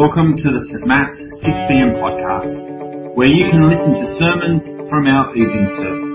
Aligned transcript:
Welcome 0.00 0.34
to 0.34 0.42
the 0.44 0.64
St. 0.64 0.86
Matt's 0.86 1.12
6pm 1.44 2.00
podcast, 2.00 3.14
where 3.14 3.26
you 3.26 3.44
can 3.50 3.68
listen 3.68 3.92
to 3.92 4.06
sermons 4.18 4.64
from 4.88 5.06
our 5.06 5.36
evening 5.36 5.66
service. 5.76 6.14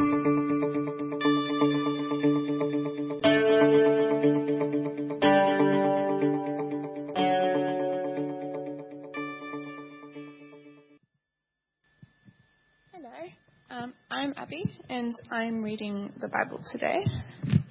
Hello, 12.91 13.29
um, 13.69 13.93
I'm 14.09 14.33
Abby 14.35 14.63
and 14.89 15.13
I'm 15.29 15.61
reading 15.61 16.11
the 16.19 16.27
Bible 16.27 16.59
today. 16.71 17.05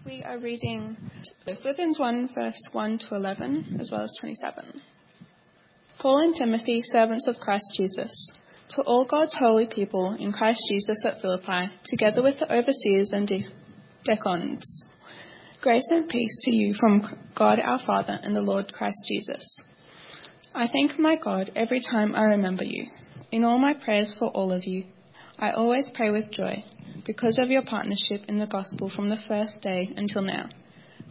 We 0.07 0.23
are 0.23 0.39
reading 0.39 0.97
Philippians 1.45 1.99
1, 1.99 2.29
verse 2.37 2.61
1 2.71 2.99
to 2.99 3.17
11, 3.17 3.79
as 3.81 3.91
well 3.91 4.03
as 4.03 4.15
27. 4.21 4.81
Paul 6.05 6.19
and 6.19 6.35
Timothy, 6.35 6.83
servants 6.85 7.27
of 7.27 7.41
Christ 7.41 7.65
Jesus, 7.79 8.31
to 8.77 8.83
all 8.83 9.07
God's 9.07 9.35
holy 9.35 9.65
people 9.65 10.15
in 10.21 10.33
Christ 10.33 10.61
Jesus 10.69 11.03
at 11.03 11.23
Philippi, 11.23 11.71
together 11.87 12.23
with 12.23 12.39
the 12.39 12.55
overseers 12.55 13.09
and 13.15 13.27
de- 13.27 13.49
deacons, 14.05 14.83
grace 15.63 15.89
and 15.89 16.07
peace 16.07 16.39
to 16.43 16.55
you 16.55 16.75
from 16.79 17.09
God 17.35 17.59
our 17.59 17.79
Father 17.87 18.21
and 18.23 18.37
the 18.37 18.43
Lord 18.43 18.71
Christ 18.71 18.99
Jesus. 19.09 19.57
I 20.55 20.69
thank 20.69 20.99
my 20.99 21.17
God 21.17 21.51
every 21.57 21.81
time 21.81 22.15
I 22.15 22.25
remember 22.25 22.65
you. 22.65 22.85
In 23.33 23.43
all 23.43 23.59
my 23.59 23.73
prayers 23.73 24.15
for 24.19 24.29
all 24.29 24.53
of 24.53 24.65
you, 24.65 24.85
I 25.39 25.53
always 25.53 25.91
pray 25.95 26.11
with 26.11 26.31
joy 26.31 26.67
because 27.07 27.39
of 27.43 27.49
your 27.49 27.65
partnership 27.65 28.29
in 28.29 28.37
the 28.37 28.47
gospel 28.47 28.93
from 28.95 29.09
the 29.09 29.25
first 29.27 29.63
day 29.63 29.89
until 29.97 30.21
now, 30.21 30.51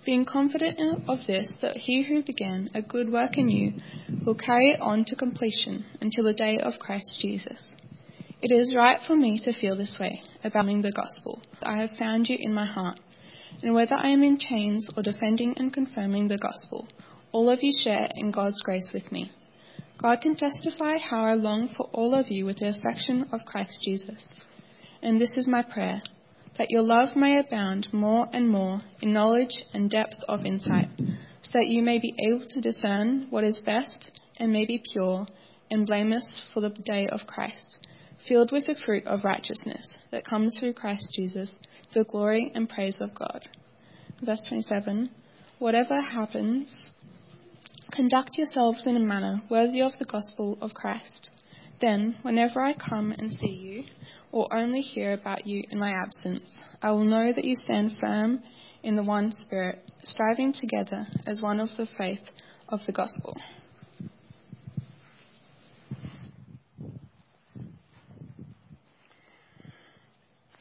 being 0.05 0.25
confident 0.25 0.79
of 1.07 1.19
this, 1.27 1.53
that 1.61 1.77
he 1.77 2.03
who 2.03 2.23
began 2.23 2.69
a 2.73 2.81
good 2.81 3.11
work 3.11 3.37
in 3.37 3.49
you 3.49 3.73
will 4.25 4.35
carry 4.35 4.71
it 4.71 4.81
on 4.81 5.05
to 5.05 5.15
completion 5.15 5.85
until 6.01 6.25
the 6.25 6.33
day 6.33 6.57
of 6.57 6.79
Christ 6.79 7.19
Jesus. 7.21 7.73
It 8.41 8.51
is 8.51 8.75
right 8.75 8.99
for 9.07 9.15
me 9.15 9.39
to 9.43 9.53
feel 9.53 9.77
this 9.77 9.97
way 9.99 10.21
about 10.43 10.65
the 10.65 10.91
gospel. 10.91 11.41
I 11.61 11.77
have 11.77 11.97
found 11.97 12.27
you 12.27 12.37
in 12.39 12.53
my 12.53 12.65
heart, 12.65 12.99
and 13.61 13.73
whether 13.73 13.95
I 13.95 14.09
am 14.09 14.23
in 14.23 14.37
chains 14.37 14.89
or 14.97 15.03
defending 15.03 15.53
and 15.57 15.71
confirming 15.71 16.27
the 16.27 16.37
gospel, 16.37 16.87
all 17.31 17.49
of 17.49 17.59
you 17.61 17.71
share 17.83 18.09
in 18.15 18.31
God's 18.31 18.61
grace 18.61 18.89
with 18.93 19.11
me. 19.11 19.31
God 19.97 20.19
can 20.21 20.35
testify 20.35 20.97
how 20.97 21.23
I 21.23 21.35
long 21.35 21.69
for 21.77 21.89
all 21.93 22.13
of 22.13 22.29
you 22.29 22.45
with 22.45 22.57
the 22.57 22.67
affection 22.67 23.29
of 23.31 23.45
Christ 23.45 23.79
Jesus. 23.85 24.27
And 25.01 25.21
this 25.21 25.37
is 25.37 25.47
my 25.47 25.61
prayer 25.61 26.01
that 26.57 26.69
your 26.69 26.83
love 26.83 27.15
may 27.15 27.39
abound 27.39 27.87
more 27.91 28.27
and 28.31 28.49
more 28.49 28.81
in 29.01 29.13
knowledge 29.13 29.63
and 29.73 29.89
depth 29.89 30.23
of 30.27 30.45
insight, 30.45 30.89
so 30.97 31.51
that 31.53 31.67
you 31.67 31.81
may 31.81 31.99
be 31.99 32.13
able 32.27 32.45
to 32.49 32.61
discern 32.61 33.27
what 33.29 33.43
is 33.43 33.61
best 33.65 34.11
and 34.37 34.51
may 34.51 34.65
be 34.65 34.81
pure 34.93 35.25
and 35.71 35.87
blameless 35.87 36.41
for 36.53 36.61
the 36.61 36.69
day 36.69 37.07
of 37.11 37.27
Christ, 37.27 37.77
filled 38.27 38.51
with 38.51 38.65
the 38.65 38.79
fruit 38.85 39.05
of 39.05 39.23
righteousness 39.23 39.95
that 40.11 40.25
comes 40.25 40.55
through 40.59 40.73
Christ 40.73 41.09
Jesus, 41.15 41.55
the 41.93 42.03
glory 42.03 42.51
and 42.53 42.69
praise 42.69 42.97
of 42.99 43.15
God. 43.15 43.47
Verse 44.23 44.41
27 44.47 45.09
Whatever 45.59 46.01
happens, 46.01 46.89
Conduct 47.91 48.31
yourselves 48.37 48.83
in 48.87 48.97
a 48.97 48.99
manner 48.99 49.41
worthy 49.49 49.81
of 49.81 49.91
the 49.99 50.05
gospel 50.05 50.57
of 50.61 50.73
Christ. 50.73 51.29
Then, 51.83 52.15
whenever 52.21 52.61
I 52.61 52.75
come 52.75 53.11
and 53.11 53.29
see 53.29 53.47
you, 53.47 53.83
or 54.31 54.47
only 54.55 54.79
hear 54.79 55.11
about 55.11 55.45
you 55.45 55.65
in 55.69 55.77
my 55.77 55.91
absence, 55.91 56.57
I 56.81 56.91
will 56.91 57.03
know 57.03 57.33
that 57.33 57.43
you 57.43 57.57
stand 57.57 57.97
firm 57.99 58.41
in 58.83 58.95
the 58.95 59.03
one 59.03 59.33
Spirit, 59.33 59.79
striving 60.05 60.53
together 60.53 61.05
as 61.27 61.41
one 61.41 61.59
of 61.59 61.67
the 61.75 61.85
faith 61.97 62.21
of 62.69 62.79
the 62.85 62.93
gospel. 62.93 63.35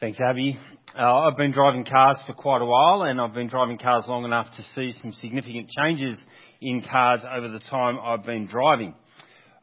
Thanks, 0.01 0.19
Abby. 0.19 0.59
Uh, 0.93 1.19
I've 1.19 1.37
been 1.37 1.53
driving 1.53 1.85
cars 1.85 2.17
for 2.27 2.33
quite 2.33 2.61
a 2.61 2.65
while, 2.65 3.03
and 3.03 3.21
I've 3.21 3.33
been 3.33 3.47
driving 3.47 3.77
cars 3.77 4.03
long 4.09 4.25
enough 4.25 4.47
to 4.57 4.65
see 4.75 4.93
some 5.01 5.13
significant 5.13 5.69
changes 5.69 6.19
in 6.59 6.83
cars 6.91 7.21
over 7.33 7.47
the 7.47 7.61
time 7.69 7.97
I've 7.97 8.25
been 8.25 8.45
driving. 8.45 8.93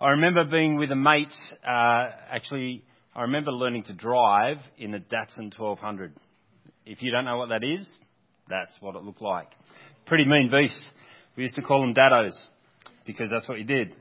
I 0.02 0.12
remember 0.12 0.44
being 0.44 0.76
with 0.76 0.90
a 0.90 0.96
mate, 0.96 1.28
uh, 1.62 2.06
actually, 2.32 2.82
I 3.14 3.22
remember 3.22 3.52
learning 3.52 3.82
to 3.84 3.92
drive 3.92 4.56
in 4.78 4.94
a 4.94 4.98
Datsun 4.98 5.52
1200. 5.58 6.14
If 6.86 7.02
you 7.02 7.10
don't 7.10 7.26
know 7.26 7.36
what 7.36 7.50
that 7.50 7.62
is, 7.62 7.86
that's 8.48 8.72
what 8.80 8.96
it 8.96 9.02
looked 9.02 9.20
like. 9.20 9.48
Pretty 10.06 10.24
mean 10.24 10.50
beasts. 10.50 10.90
We 11.36 11.42
used 11.42 11.56
to 11.56 11.62
call 11.62 11.82
them 11.82 11.92
daddos 11.92 12.32
because 13.04 13.28
that's 13.30 13.46
what 13.46 13.58
you 13.58 13.64
did. 13.64 13.94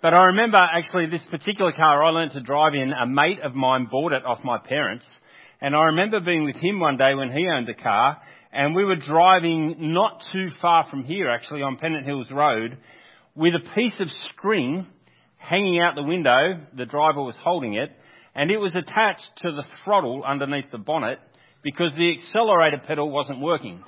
But 0.00 0.14
I 0.14 0.26
remember 0.26 0.56
actually 0.56 1.06
this 1.06 1.24
particular 1.28 1.72
car 1.72 2.04
I 2.04 2.10
learned 2.10 2.32
to 2.32 2.40
drive 2.40 2.74
in, 2.74 2.92
a 2.92 3.04
mate 3.04 3.40
of 3.42 3.56
mine 3.56 3.88
bought 3.90 4.12
it 4.12 4.24
off 4.24 4.38
my 4.44 4.58
parents. 4.58 5.04
And 5.60 5.74
I 5.74 5.86
remember 5.86 6.20
being 6.20 6.44
with 6.44 6.56
him 6.56 6.78
one 6.78 6.96
day 6.96 7.16
when 7.16 7.32
he 7.32 7.48
owned 7.48 7.68
a 7.68 7.74
car 7.74 8.18
and 8.52 8.72
we 8.72 8.84
were 8.84 8.94
driving 8.94 9.92
not 9.94 10.22
too 10.32 10.50
far 10.62 10.86
from 10.88 11.02
here 11.02 11.28
actually 11.28 11.62
on 11.62 11.76
Pennant 11.76 12.06
Hills 12.06 12.30
Road 12.30 12.78
with 13.34 13.54
a 13.56 13.74
piece 13.74 13.98
of 13.98 14.06
string 14.32 14.86
hanging 15.44 15.80
out 15.80 15.94
the 15.94 16.02
window. 16.02 16.60
The 16.76 16.86
driver 16.86 17.22
was 17.22 17.36
holding 17.42 17.74
it 17.74 17.90
and 18.34 18.50
it 18.50 18.58
was 18.58 18.74
attached 18.74 19.30
to 19.38 19.52
the 19.52 19.64
throttle 19.84 20.24
underneath 20.26 20.70
the 20.72 20.78
bonnet 20.78 21.18
because 21.62 21.92
the 21.94 22.16
accelerator 22.16 22.80
pedal 22.84 23.10
wasn't 23.10 23.40
working. 23.40 23.82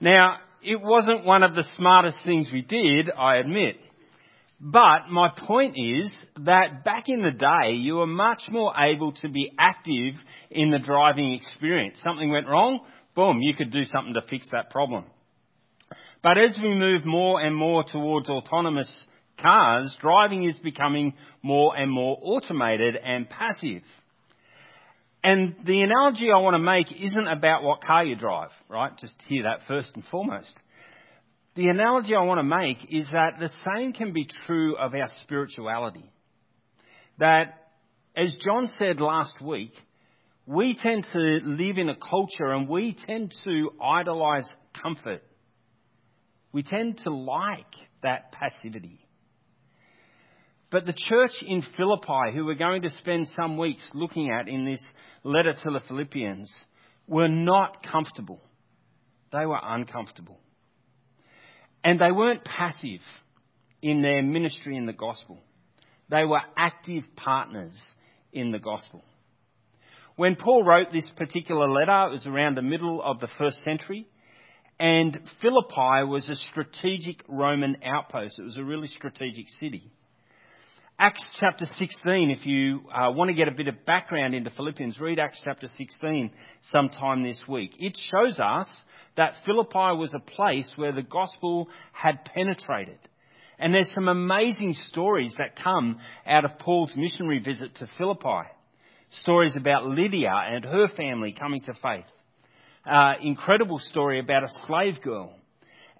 Now, 0.00 0.38
it 0.62 0.80
wasn't 0.80 1.24
one 1.24 1.42
of 1.42 1.54
the 1.54 1.64
smartest 1.76 2.18
things 2.24 2.48
we 2.52 2.62
did, 2.62 3.10
I 3.10 3.36
admit. 3.36 3.76
But 4.60 5.08
my 5.10 5.30
point 5.46 5.74
is 5.76 6.12
that 6.44 6.84
back 6.84 7.08
in 7.08 7.22
the 7.22 7.32
day, 7.32 7.72
you 7.74 7.96
were 7.96 8.06
much 8.06 8.42
more 8.48 8.72
able 8.76 9.12
to 9.14 9.28
be 9.28 9.50
active 9.58 10.14
in 10.50 10.70
the 10.70 10.78
driving 10.78 11.32
experience. 11.32 11.98
Something 12.04 12.30
went 12.30 12.46
wrong, 12.46 12.80
boom, 13.16 13.40
you 13.40 13.54
could 13.54 13.72
do 13.72 13.84
something 13.84 14.14
to 14.14 14.22
fix 14.28 14.48
that 14.52 14.70
problem. 14.70 15.04
But 16.22 16.38
as 16.38 16.56
we 16.62 16.76
move 16.76 17.04
more 17.04 17.40
and 17.40 17.56
more 17.56 17.82
towards 17.82 18.28
autonomous 18.28 18.88
cars, 19.42 19.94
driving 20.00 20.48
is 20.48 20.56
becoming 20.58 21.14
more 21.42 21.76
and 21.76 21.90
more 21.90 22.18
automated 22.22 22.96
and 22.96 23.28
passive. 23.28 23.82
And 25.24 25.54
the 25.64 25.82
analogy 25.82 26.30
I 26.34 26.38
want 26.38 26.54
to 26.54 26.58
make 26.58 26.86
isn't 27.00 27.28
about 27.28 27.62
what 27.62 27.84
car 27.84 28.04
you 28.04 28.16
drive, 28.16 28.50
right? 28.68 28.96
Just 28.98 29.14
hear 29.26 29.44
that 29.44 29.60
first 29.68 29.90
and 29.94 30.04
foremost. 30.10 30.52
The 31.54 31.68
analogy 31.68 32.14
I 32.14 32.22
want 32.22 32.38
to 32.38 32.44
make 32.44 32.78
is 32.90 33.06
that 33.12 33.38
the 33.38 33.50
same 33.66 33.92
can 33.92 34.12
be 34.12 34.26
true 34.46 34.76
of 34.76 34.94
our 34.94 35.08
spirituality. 35.22 36.10
That, 37.18 37.68
as 38.16 38.34
John 38.42 38.70
said 38.78 39.00
last 39.00 39.40
week, 39.40 39.72
we 40.46 40.76
tend 40.82 41.06
to 41.12 41.38
live 41.44 41.78
in 41.78 41.88
a 41.88 41.94
culture 41.94 42.50
and 42.50 42.68
we 42.68 42.96
tend 43.06 43.34
to 43.44 43.70
idolize 43.80 44.50
comfort. 44.82 45.22
We 46.52 46.62
tend 46.62 46.98
to 47.04 47.10
like 47.10 47.66
that 48.02 48.32
passivity. 48.32 49.06
But 50.72 50.86
the 50.86 50.94
church 50.94 51.32
in 51.46 51.62
Philippi, 51.76 52.34
who 52.34 52.46
we're 52.46 52.54
going 52.54 52.82
to 52.82 52.90
spend 52.98 53.28
some 53.36 53.58
weeks 53.58 53.86
looking 53.92 54.30
at 54.30 54.48
in 54.48 54.64
this 54.64 54.82
letter 55.22 55.52
to 55.52 55.70
the 55.70 55.80
Philippians, 55.86 56.50
were 57.06 57.28
not 57.28 57.86
comfortable. 57.86 58.40
They 59.32 59.44
were 59.44 59.60
uncomfortable. 59.62 60.40
And 61.84 62.00
they 62.00 62.10
weren't 62.10 62.42
passive 62.42 63.00
in 63.82 64.00
their 64.00 64.22
ministry 64.22 64.78
in 64.78 64.86
the 64.86 64.94
gospel. 64.94 65.40
They 66.08 66.24
were 66.24 66.40
active 66.56 67.04
partners 67.16 67.76
in 68.32 68.50
the 68.50 68.58
gospel. 68.58 69.04
When 70.16 70.36
Paul 70.36 70.64
wrote 70.64 70.90
this 70.90 71.10
particular 71.16 71.68
letter, 71.68 72.08
it 72.08 72.12
was 72.12 72.26
around 72.26 72.56
the 72.56 72.62
middle 72.62 73.02
of 73.02 73.20
the 73.20 73.28
first 73.36 73.62
century, 73.62 74.06
and 74.80 75.18
Philippi 75.42 76.04
was 76.04 76.28
a 76.30 76.36
strategic 76.50 77.22
Roman 77.28 77.76
outpost. 77.84 78.38
It 78.38 78.42
was 78.42 78.56
a 78.56 78.64
really 78.64 78.88
strategic 78.88 79.48
city. 79.60 79.90
Acts 81.04 81.24
chapter 81.40 81.66
16, 81.66 82.30
if 82.30 82.46
you 82.46 82.82
uh, 82.94 83.10
want 83.10 83.28
to 83.28 83.34
get 83.34 83.48
a 83.48 83.50
bit 83.50 83.66
of 83.66 83.84
background 83.84 84.36
into 84.36 84.50
Philippians, 84.50 85.00
read 85.00 85.18
Acts 85.18 85.40
chapter 85.42 85.66
16 85.76 86.30
sometime 86.70 87.24
this 87.24 87.42
week. 87.48 87.72
It 87.80 87.98
shows 88.12 88.38
us 88.38 88.68
that 89.16 89.34
Philippi 89.44 89.98
was 89.98 90.14
a 90.14 90.20
place 90.20 90.72
where 90.76 90.92
the 90.92 91.02
gospel 91.02 91.66
had 91.90 92.24
penetrated. 92.24 93.00
And 93.58 93.74
there's 93.74 93.90
some 93.96 94.06
amazing 94.06 94.76
stories 94.90 95.34
that 95.38 95.60
come 95.60 95.98
out 96.24 96.44
of 96.44 96.56
Paul's 96.60 96.92
missionary 96.94 97.40
visit 97.40 97.74
to 97.78 97.88
Philippi. 97.98 98.48
Stories 99.22 99.56
about 99.56 99.86
Lydia 99.86 100.32
and 100.32 100.64
her 100.64 100.86
family 100.86 101.34
coming 101.36 101.62
to 101.62 101.74
faith. 101.82 102.04
Uh, 102.88 103.14
incredible 103.20 103.80
story 103.80 104.20
about 104.20 104.44
a 104.44 104.66
slave 104.68 105.02
girl. 105.02 105.34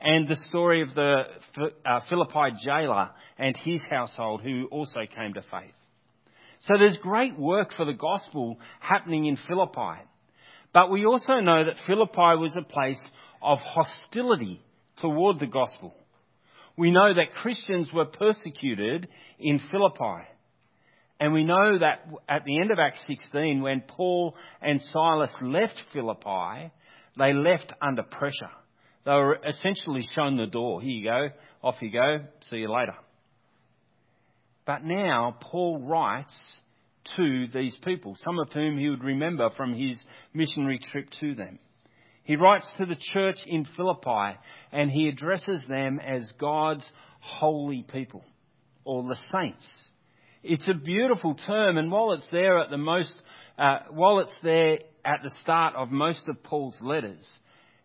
And 0.04 0.26
the 0.26 0.36
story 0.48 0.82
of 0.82 0.94
the 0.96 1.22
uh, 1.86 2.00
Philippi 2.08 2.56
jailer 2.64 3.10
and 3.38 3.56
his 3.56 3.80
household 3.88 4.42
who 4.42 4.66
also 4.66 5.00
came 5.14 5.34
to 5.34 5.42
faith. 5.42 5.74
So 6.62 6.74
there's 6.76 6.96
great 7.00 7.38
work 7.38 7.74
for 7.76 7.84
the 7.84 7.92
gospel 7.92 8.58
happening 8.80 9.26
in 9.26 9.38
Philippi. 9.48 10.02
But 10.74 10.90
we 10.90 11.04
also 11.04 11.34
know 11.38 11.64
that 11.64 11.76
Philippi 11.86 12.36
was 12.36 12.56
a 12.56 12.62
place 12.62 13.00
of 13.40 13.58
hostility 13.60 14.60
toward 15.00 15.38
the 15.38 15.46
gospel. 15.46 15.94
We 16.76 16.90
know 16.90 17.14
that 17.14 17.34
Christians 17.40 17.90
were 17.92 18.06
persecuted 18.06 19.06
in 19.38 19.60
Philippi. 19.70 20.26
And 21.20 21.32
we 21.32 21.44
know 21.44 21.78
that 21.78 22.08
at 22.28 22.44
the 22.44 22.58
end 22.58 22.72
of 22.72 22.80
Acts 22.80 23.04
16, 23.06 23.62
when 23.62 23.82
Paul 23.82 24.34
and 24.60 24.80
Silas 24.80 25.34
left 25.40 25.80
Philippi, 25.92 26.72
they 27.16 27.32
left 27.32 27.72
under 27.80 28.02
pressure. 28.02 28.50
They 29.04 29.12
were 29.12 29.38
essentially 29.46 30.06
shown 30.14 30.36
the 30.36 30.46
door. 30.46 30.80
Here 30.80 30.90
you 30.90 31.04
go, 31.04 31.28
off 31.62 31.76
you 31.80 31.90
go, 31.90 32.24
see 32.50 32.58
you 32.58 32.72
later. 32.72 32.94
But 34.64 34.84
now 34.84 35.36
Paul 35.40 35.80
writes 35.80 36.34
to 37.16 37.46
these 37.52 37.76
people, 37.84 38.16
some 38.24 38.38
of 38.38 38.52
whom 38.52 38.78
he 38.78 38.88
would 38.88 39.02
remember 39.02 39.50
from 39.56 39.74
his 39.74 39.98
missionary 40.32 40.78
trip 40.90 41.08
to 41.20 41.34
them. 41.34 41.58
He 42.24 42.36
writes 42.36 42.70
to 42.78 42.86
the 42.86 42.96
church 43.12 43.38
in 43.46 43.66
Philippi 43.76 44.38
and 44.70 44.90
he 44.90 45.08
addresses 45.08 45.62
them 45.68 45.98
as 45.98 46.30
God's 46.38 46.84
holy 47.20 47.84
people 47.90 48.22
or 48.84 49.02
the 49.02 49.16
saints. 49.32 49.66
It's 50.44 50.68
a 50.68 50.74
beautiful 50.74 51.34
term 51.46 51.78
and 51.78 51.90
while 51.90 52.12
it's 52.12 52.28
there 52.30 52.60
at 52.60 52.70
the 52.70 52.78
most, 52.78 53.14
uh, 53.58 53.78
while 53.90 54.20
it's 54.20 54.36
there 54.44 54.78
at 55.04 55.20
the 55.24 55.34
start 55.42 55.74
of 55.74 55.90
most 55.90 56.28
of 56.28 56.40
Paul's 56.44 56.80
letters, 56.80 57.24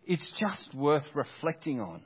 it's 0.08 0.28
just 0.40 0.74
worth 0.74 1.04
reflecting 1.14 1.80
on. 1.82 2.02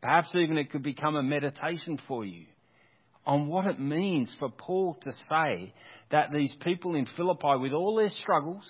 Perhaps 0.00 0.34
even 0.34 0.56
it 0.56 0.70
could 0.70 0.82
become 0.82 1.16
a 1.16 1.22
meditation 1.22 1.98
for 2.06 2.24
you 2.24 2.46
on 3.26 3.48
what 3.48 3.66
it 3.66 3.80
means 3.80 4.32
for 4.38 4.48
Paul 4.48 4.96
to 5.02 5.12
say 5.28 5.74
that 6.10 6.30
these 6.32 6.54
people 6.60 6.94
in 6.94 7.08
Philippi, 7.16 7.56
with 7.58 7.72
all 7.72 7.96
their 7.96 8.10
struggles, 8.10 8.64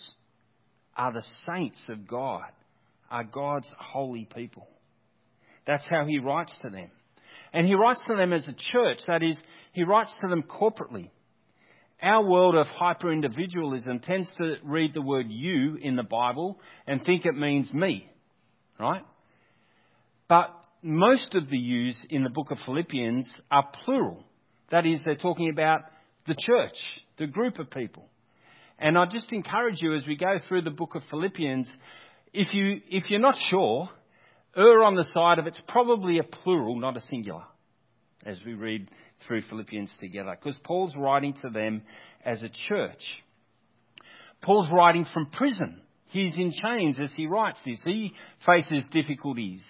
are 0.97 1.13
the 1.13 1.25
saints 1.47 1.81
of 1.91 2.09
God, 2.09 2.51
are 3.11 3.25
God's 3.25 3.69
holy 3.79 4.27
people. 4.35 4.67
That's 5.67 5.87
how 5.89 6.07
he 6.07 6.19
writes 6.19 6.53
to 6.63 6.71
them. 6.71 6.91
And 7.53 7.67
he 7.67 7.75
writes 7.75 8.01
to 8.09 8.17
them 8.17 8.33
as 8.33 8.49
a 8.49 8.57
church, 8.73 9.01
that 9.07 9.23
is, 9.23 9.39
he 9.73 9.85
writes 9.85 10.13
to 10.23 10.29
them 10.29 10.43
corporately. 10.43 11.11
Our 12.03 12.25
world 12.25 12.55
of 12.55 12.67
hyper 12.67 13.13
individualism 13.13 14.01
tends 14.01 14.29
to 14.39 14.57
read 14.63 14.95
the 14.95 15.03
word 15.03 15.27
you 15.29 15.77
in 15.81 15.97
the 15.97 16.03
Bible 16.03 16.59
and 16.87 17.05
think 17.05 17.27
it 17.27 17.37
means 17.37 17.73
me, 17.73 18.09
right? 18.79 19.05
But 20.29 20.55
most 20.83 21.35
of 21.35 21.49
the 21.51 21.59
yous 21.59 21.99
in 22.11 22.23
the 22.23 22.31
book 22.31 22.51
of 22.51 22.59
Philippians 22.65 23.29
are 23.51 23.69
plural. 23.85 24.23
That 24.71 24.87
is, 24.87 25.01
they're 25.05 25.17
talking 25.17 25.51
about 25.51 25.83
the 26.27 26.35
church, 26.35 26.77
the 27.19 27.27
group 27.27 27.59
of 27.59 27.71
people. 27.71 28.09
And 28.79 28.99
I 28.99 29.07
just 29.07 29.33
encourage 29.33 29.81
you 29.81 29.95
as 29.95 30.07
we 30.07 30.17
go 30.17 30.39
through 30.47 30.63
the 30.63 30.71
book 30.71 30.95
of 30.95 31.03
Philippians, 31.11 31.71
if, 32.33 32.53
you, 32.53 32.81
if 32.91 33.09
you're 33.09 33.21
not 33.21 33.37
sure, 33.51 33.89
err 34.57 34.83
on 34.83 34.97
the 34.97 35.07
side 35.15 35.39
of 35.39 35.47
it's 35.47 35.61
probably 35.69 36.19
a 36.19 36.23
plural, 36.23 36.79
not 36.79 36.97
a 36.97 37.01
singular, 37.03 37.45
as 38.25 38.37
we 38.45 38.55
read 38.55 38.91
through 39.27 39.43
Philippians 39.43 39.91
together, 40.01 40.37
because 40.39 40.59
Paul's 40.65 40.95
writing 40.97 41.35
to 41.43 41.49
them 41.49 41.83
as 42.25 42.43
a 42.43 42.51
church. 42.69 43.03
Paul's 44.43 44.71
writing 44.71 45.07
from 45.13 45.27
prison. 45.27 45.81
He's 46.09 46.35
in 46.37 46.53
chains 46.53 46.99
as 47.01 47.13
he 47.15 47.27
writes 47.27 47.59
this. 47.65 47.83
He 47.85 48.13
faces 48.45 48.85
difficulties, 48.93 49.65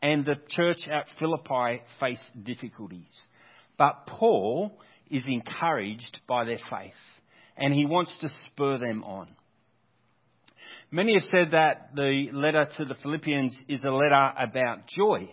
and 0.00 0.24
the 0.24 0.36
church 0.48 0.80
at 0.90 1.06
Philippi 1.18 1.82
face 1.98 2.22
difficulties. 2.42 3.20
But 3.78 4.06
Paul 4.06 4.78
is 5.10 5.24
encouraged 5.26 6.20
by 6.26 6.44
their 6.44 6.58
faith 6.70 6.92
and 7.56 7.72
he 7.72 7.86
wants 7.86 8.16
to 8.20 8.28
spur 8.46 8.78
them 8.78 9.04
on. 9.04 9.28
Many 10.90 11.14
have 11.14 11.28
said 11.30 11.52
that 11.52 11.90
the 11.94 12.28
letter 12.32 12.68
to 12.76 12.84
the 12.84 12.94
Philippians 13.02 13.56
is 13.68 13.82
a 13.82 13.90
letter 13.90 14.32
about 14.38 14.86
joy 14.86 15.28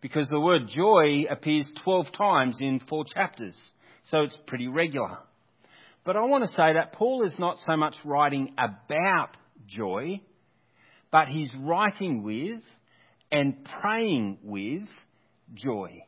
because 0.00 0.28
the 0.28 0.40
word 0.40 0.68
joy 0.68 1.24
appears 1.30 1.70
12 1.84 2.06
times 2.16 2.56
in 2.60 2.80
four 2.88 3.04
chapters, 3.04 3.56
so 4.10 4.18
it's 4.18 4.36
pretty 4.46 4.68
regular. 4.68 5.18
But 6.04 6.16
I 6.16 6.20
want 6.22 6.44
to 6.44 6.50
say 6.50 6.72
that 6.74 6.92
Paul 6.92 7.24
is 7.24 7.36
not 7.38 7.56
so 7.66 7.76
much 7.76 7.94
writing 8.04 8.54
about 8.58 9.36
joy, 9.66 10.20
but 11.10 11.28
he's 11.28 11.50
writing 11.60 12.22
with 12.22 12.60
and 13.30 13.66
praying 13.80 14.38
with 14.42 14.82
joy. 15.54 16.02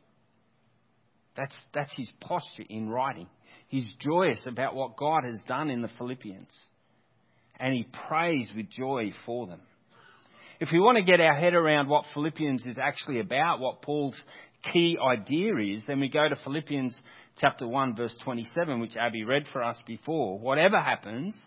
That's, 1.36 1.54
that's 1.72 1.92
his 1.96 2.10
posture 2.20 2.64
in 2.68 2.88
writing. 2.88 3.28
He's 3.68 3.90
joyous 4.00 4.40
about 4.46 4.74
what 4.74 4.96
God 4.96 5.24
has 5.24 5.40
done 5.46 5.70
in 5.70 5.82
the 5.82 5.90
Philippians. 5.98 6.50
And 7.60 7.74
he 7.74 7.86
prays 8.08 8.48
with 8.56 8.70
joy 8.70 9.12
for 9.26 9.46
them. 9.46 9.60
If 10.60 10.70
we 10.72 10.80
want 10.80 10.96
to 10.96 11.04
get 11.04 11.20
our 11.20 11.34
head 11.34 11.54
around 11.54 11.88
what 11.88 12.04
Philippians 12.14 12.64
is 12.64 12.78
actually 12.78 13.20
about, 13.20 13.60
what 13.60 13.82
Paul's 13.82 14.20
key 14.72 14.96
idea 15.00 15.54
is, 15.56 15.84
then 15.86 16.00
we 16.00 16.08
go 16.08 16.28
to 16.28 16.36
Philippians 16.42 16.98
chapter 17.40 17.66
1 17.66 17.94
verse 17.94 18.16
27, 18.24 18.80
which 18.80 18.96
Abby 18.96 19.22
read 19.22 19.44
for 19.52 19.62
us 19.62 19.76
before. 19.86 20.38
Whatever 20.38 20.80
happens, 20.80 21.40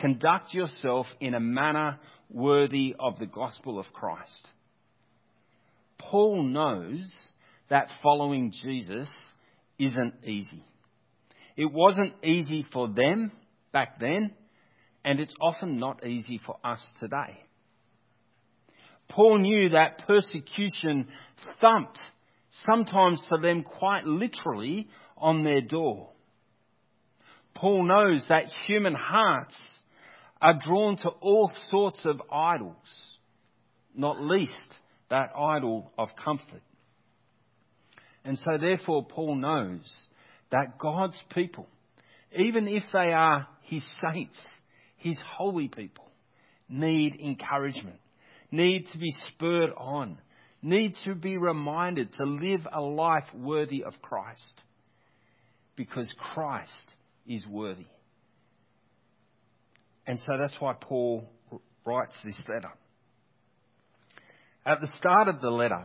conduct 0.00 0.54
yourself 0.54 1.06
in 1.20 1.34
a 1.34 1.40
manner 1.40 1.98
worthy 2.30 2.94
of 2.98 3.18
the 3.18 3.26
gospel 3.26 3.78
of 3.78 3.86
Christ. 3.92 4.48
Paul 5.98 6.44
knows 6.44 7.12
that 7.70 7.88
following 8.02 8.52
Jesus 8.62 9.08
isn't 9.78 10.14
easy. 10.24 10.64
It 11.56 11.72
wasn't 11.72 12.14
easy 12.24 12.64
for 12.72 12.88
them 12.88 13.32
back 13.72 13.98
then, 13.98 14.32
and 15.04 15.20
it's 15.20 15.34
often 15.40 15.78
not 15.78 16.06
easy 16.06 16.40
for 16.44 16.56
us 16.64 16.80
today. 17.00 17.42
Paul 19.08 19.38
knew 19.38 19.70
that 19.70 20.06
persecution 20.06 21.08
thumped, 21.60 21.98
sometimes 22.66 23.20
for 23.28 23.40
them 23.40 23.62
quite 23.62 24.04
literally, 24.04 24.88
on 25.16 25.44
their 25.44 25.62
door. 25.62 26.10
Paul 27.54 27.88
knows 27.88 28.24
that 28.28 28.44
human 28.66 28.94
hearts 28.94 29.56
are 30.40 30.58
drawn 30.62 30.96
to 30.98 31.08
all 31.08 31.50
sorts 31.70 32.00
of 32.04 32.22
idols, 32.32 32.76
not 33.94 34.20
least 34.20 34.52
that 35.10 35.30
idol 35.36 35.90
of 35.98 36.08
comfort. 36.22 36.62
And 38.24 38.38
so, 38.38 38.58
therefore, 38.60 39.06
Paul 39.06 39.36
knows 39.36 39.96
that 40.50 40.78
God's 40.78 41.20
people, 41.34 41.66
even 42.38 42.68
if 42.68 42.84
they 42.92 43.12
are 43.12 43.46
his 43.62 43.84
saints, 44.04 44.38
his 44.96 45.18
holy 45.36 45.68
people, 45.68 46.10
need 46.68 47.18
encouragement, 47.20 48.00
need 48.50 48.86
to 48.92 48.98
be 48.98 49.14
spurred 49.28 49.70
on, 49.76 50.18
need 50.62 50.94
to 51.04 51.14
be 51.14 51.36
reminded 51.36 52.12
to 52.14 52.24
live 52.24 52.66
a 52.72 52.80
life 52.80 53.24
worthy 53.34 53.84
of 53.84 53.94
Christ. 54.02 54.60
Because 55.76 56.12
Christ 56.34 56.72
is 57.26 57.46
worthy. 57.46 57.86
And 60.08 60.18
so 60.20 60.38
that's 60.38 60.54
why 60.58 60.72
Paul 60.80 61.30
writes 61.84 62.14
this 62.24 62.40
letter. 62.48 62.70
At 64.64 64.80
the 64.80 64.88
start 64.98 65.28
of 65.28 65.42
the 65.42 65.50
letter, 65.50 65.84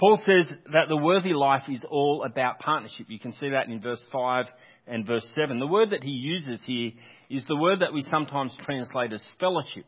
Paul 0.00 0.16
says 0.24 0.46
that 0.72 0.88
the 0.88 0.96
worthy 0.96 1.34
life 1.34 1.64
is 1.68 1.84
all 1.90 2.24
about 2.24 2.58
partnership. 2.58 3.06
You 3.08 3.18
can 3.18 3.34
see 3.34 3.50
that 3.50 3.68
in 3.68 3.82
verse 3.82 4.02
5 4.10 4.46
and 4.86 5.06
verse 5.06 5.26
7. 5.36 5.58
The 5.58 5.66
word 5.66 5.90
that 5.90 6.02
he 6.02 6.10
uses 6.10 6.60
here 6.66 6.92
is 7.28 7.44
the 7.46 7.56
word 7.56 7.80
that 7.80 7.92
we 7.92 8.02
sometimes 8.10 8.56
translate 8.64 9.12
as 9.12 9.22
fellowship 9.38 9.84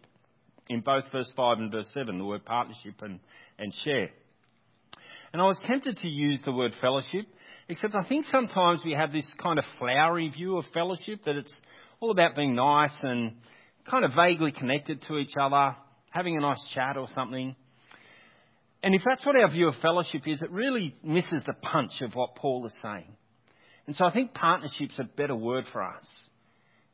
in 0.68 0.82
both 0.82 1.04
verse 1.10 1.32
5 1.34 1.58
and 1.58 1.72
verse 1.72 1.88
7, 1.94 2.18
the 2.18 2.24
word 2.24 2.44
partnership 2.44 2.94
and, 3.00 3.20
and 3.58 3.72
share. 3.84 4.10
And 5.32 5.40
I 5.40 5.46
was 5.46 5.58
tempted 5.66 5.96
to 5.96 6.08
use 6.08 6.42
the 6.44 6.52
word 6.52 6.72
fellowship, 6.80 7.26
except 7.70 7.94
I 7.94 8.06
think 8.06 8.26
sometimes 8.30 8.82
we 8.84 8.92
have 8.92 9.12
this 9.12 9.28
kind 9.42 9.58
of 9.58 9.64
flowery 9.78 10.28
view 10.28 10.58
of 10.58 10.64
fellowship, 10.74 11.24
that 11.24 11.36
it's 11.36 11.54
all 12.00 12.10
about 12.10 12.36
being 12.36 12.54
nice 12.54 12.96
and 13.02 13.32
kind 13.90 14.04
of 14.04 14.12
vaguely 14.14 14.52
connected 14.52 15.02
to 15.02 15.18
each 15.18 15.32
other, 15.40 15.76
having 16.10 16.36
a 16.36 16.40
nice 16.40 16.62
chat 16.74 16.96
or 16.96 17.08
something. 17.14 17.54
And 18.82 18.94
if 18.94 19.02
that's 19.04 19.24
what 19.24 19.36
our 19.36 19.50
view 19.50 19.68
of 19.68 19.74
fellowship 19.76 20.22
is, 20.26 20.42
it 20.42 20.50
really 20.50 20.94
misses 21.02 21.42
the 21.46 21.54
punch 21.54 21.92
of 22.02 22.14
what 22.14 22.36
Paul 22.36 22.66
is 22.66 22.74
saying. 22.82 23.16
And 23.86 23.96
so 23.96 24.04
I 24.04 24.12
think 24.12 24.34
partnership's 24.34 24.98
a 24.98 25.04
better 25.04 25.34
word 25.34 25.64
for 25.72 25.82
us. 25.82 26.04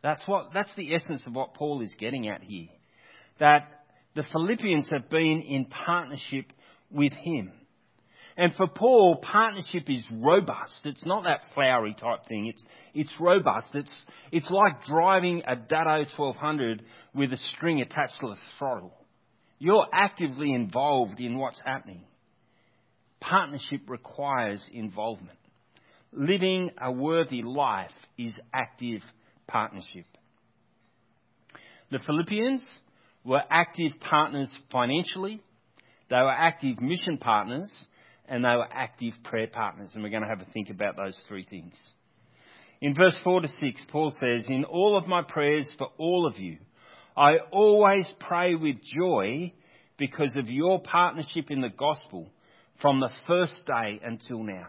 That's 0.03 0.27
what, 0.27 0.51
that's 0.55 0.75
the 0.77 0.95
essence 0.95 1.23
of 1.27 1.35
what 1.35 1.55
Paul 1.55 1.83
is 1.83 1.95
getting 1.99 2.29
at 2.29 2.43
here. 2.43 2.69
That 3.39 3.69
the 4.15 4.25
Philippians 4.33 4.89
have 4.91 5.11
been 5.11 5.43
in 5.47 5.67
partnership 5.67 6.47
with 6.91 7.13
him. 7.13 7.53
And 8.37 8.55
for 8.55 8.69
Paul, 8.69 9.17
partnership 9.17 9.89
is 9.89 10.05
robust. 10.13 10.81
It's 10.85 11.05
not 11.05 11.25
that 11.25 11.41
flowery 11.55 11.95
type 11.95 12.27
thing. 12.29 12.47
It's, 12.47 12.65
it's 12.95 13.13
robust. 13.21 13.69
It's, 13.75 13.91
it's 14.33 14.51
like 14.51 14.85
driving 14.85 15.43
a 15.47 15.57
Dado 15.57 16.05
1200 16.17 16.83
with 17.15 17.33
a 17.33 17.39
string 17.57 17.81
attached 17.81 18.15
to 18.21 18.29
the 18.29 18.37
throttle. 18.59 18.95
You're 19.59 19.87
actively 19.93 20.53
involved 20.53 21.21
in 21.21 21.37
what's 21.37 21.61
happening. 21.65 22.03
Partnership 23.21 23.83
requires 23.89 24.65
involvement. 24.73 25.39
Living 26.13 26.71
a 26.81 26.91
worthy 26.91 27.43
life 27.43 27.91
is 28.19 28.37
active 28.55 29.03
partnership. 29.47 30.07
The 31.91 31.99
Philippians 32.07 32.65
were 33.25 33.43
active 33.51 33.93
partners 34.01 34.51
financially, 34.73 35.41
they 36.09 36.17
were 36.17 36.31
active 36.31 36.81
mission 36.81 37.19
partners, 37.19 37.71
and 38.31 38.45
they 38.45 38.57
were 38.57 38.69
active 38.73 39.13
prayer 39.25 39.49
partners. 39.49 39.91
And 39.93 40.03
we're 40.03 40.11
going 40.11 40.23
to 40.23 40.29
have 40.29 40.41
a 40.41 40.51
think 40.53 40.71
about 40.71 40.97
those 40.97 41.19
three 41.29 41.45
things. 41.45 41.75
In 42.81 42.95
verse 42.95 43.17
4 43.23 43.43
to 43.43 43.49
6, 43.49 43.83
Paul 43.91 44.13
says, 44.19 44.47
In 44.49 44.65
all 44.65 44.97
of 44.97 45.07
my 45.07 45.23
prayers 45.23 45.69
for 45.77 45.89
all 45.99 46.27
of 46.27 46.39
you, 46.39 46.59
I 47.17 47.39
always 47.51 48.11
pray 48.21 48.55
with 48.55 48.77
joy 48.83 49.53
because 49.99 50.35
of 50.37 50.49
your 50.49 50.81
partnership 50.81 51.51
in 51.51 51.61
the 51.61 51.69
gospel 51.69 52.31
from 52.81 53.01
the 53.01 53.11
first 53.27 53.53
day 53.67 54.01
until 54.03 54.43
now. 54.43 54.69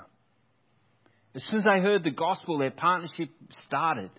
As 1.34 1.44
soon 1.50 1.60
as 1.60 1.64
they 1.64 1.82
heard 1.82 2.04
the 2.04 2.12
gospel, 2.12 2.58
their 2.58 2.72
partnership 2.72 3.30
started. 3.68 4.10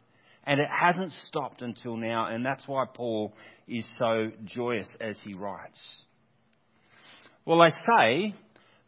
And 0.44 0.60
it 0.60 0.68
hasn't 0.68 1.12
stopped 1.28 1.62
until 1.62 1.96
now, 1.96 2.26
and 2.26 2.44
that's 2.44 2.66
why 2.66 2.84
Paul 2.92 3.32
is 3.68 3.86
so 3.98 4.30
joyous 4.44 4.88
as 5.00 5.16
he 5.22 5.34
writes. 5.34 5.78
Well, 7.44 7.60
I 7.60 7.70
say 7.70 8.34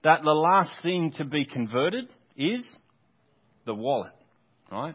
that 0.05 0.23
the 0.23 0.31
last 0.31 0.71
thing 0.83 1.13
to 1.17 1.25
be 1.25 1.45
converted 1.47 2.09
is 2.37 2.65
the 3.67 3.75
wallet, 3.75 4.13
right? 4.71 4.95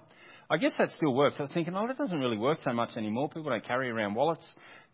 I 0.51 0.57
guess 0.57 0.71
that 0.77 0.89
still 0.91 1.13
works. 1.13 1.35
I 1.39 1.43
was 1.43 1.51
thinking, 1.51 1.75
oh, 1.75 1.87
that 1.87 1.97
doesn't 1.97 2.19
really 2.19 2.37
work 2.37 2.59
so 2.63 2.73
much 2.73 2.95
anymore. 2.95 3.29
People 3.29 3.49
don't 3.49 3.65
carry 3.65 3.89
around 3.89 4.15
wallets. 4.15 4.45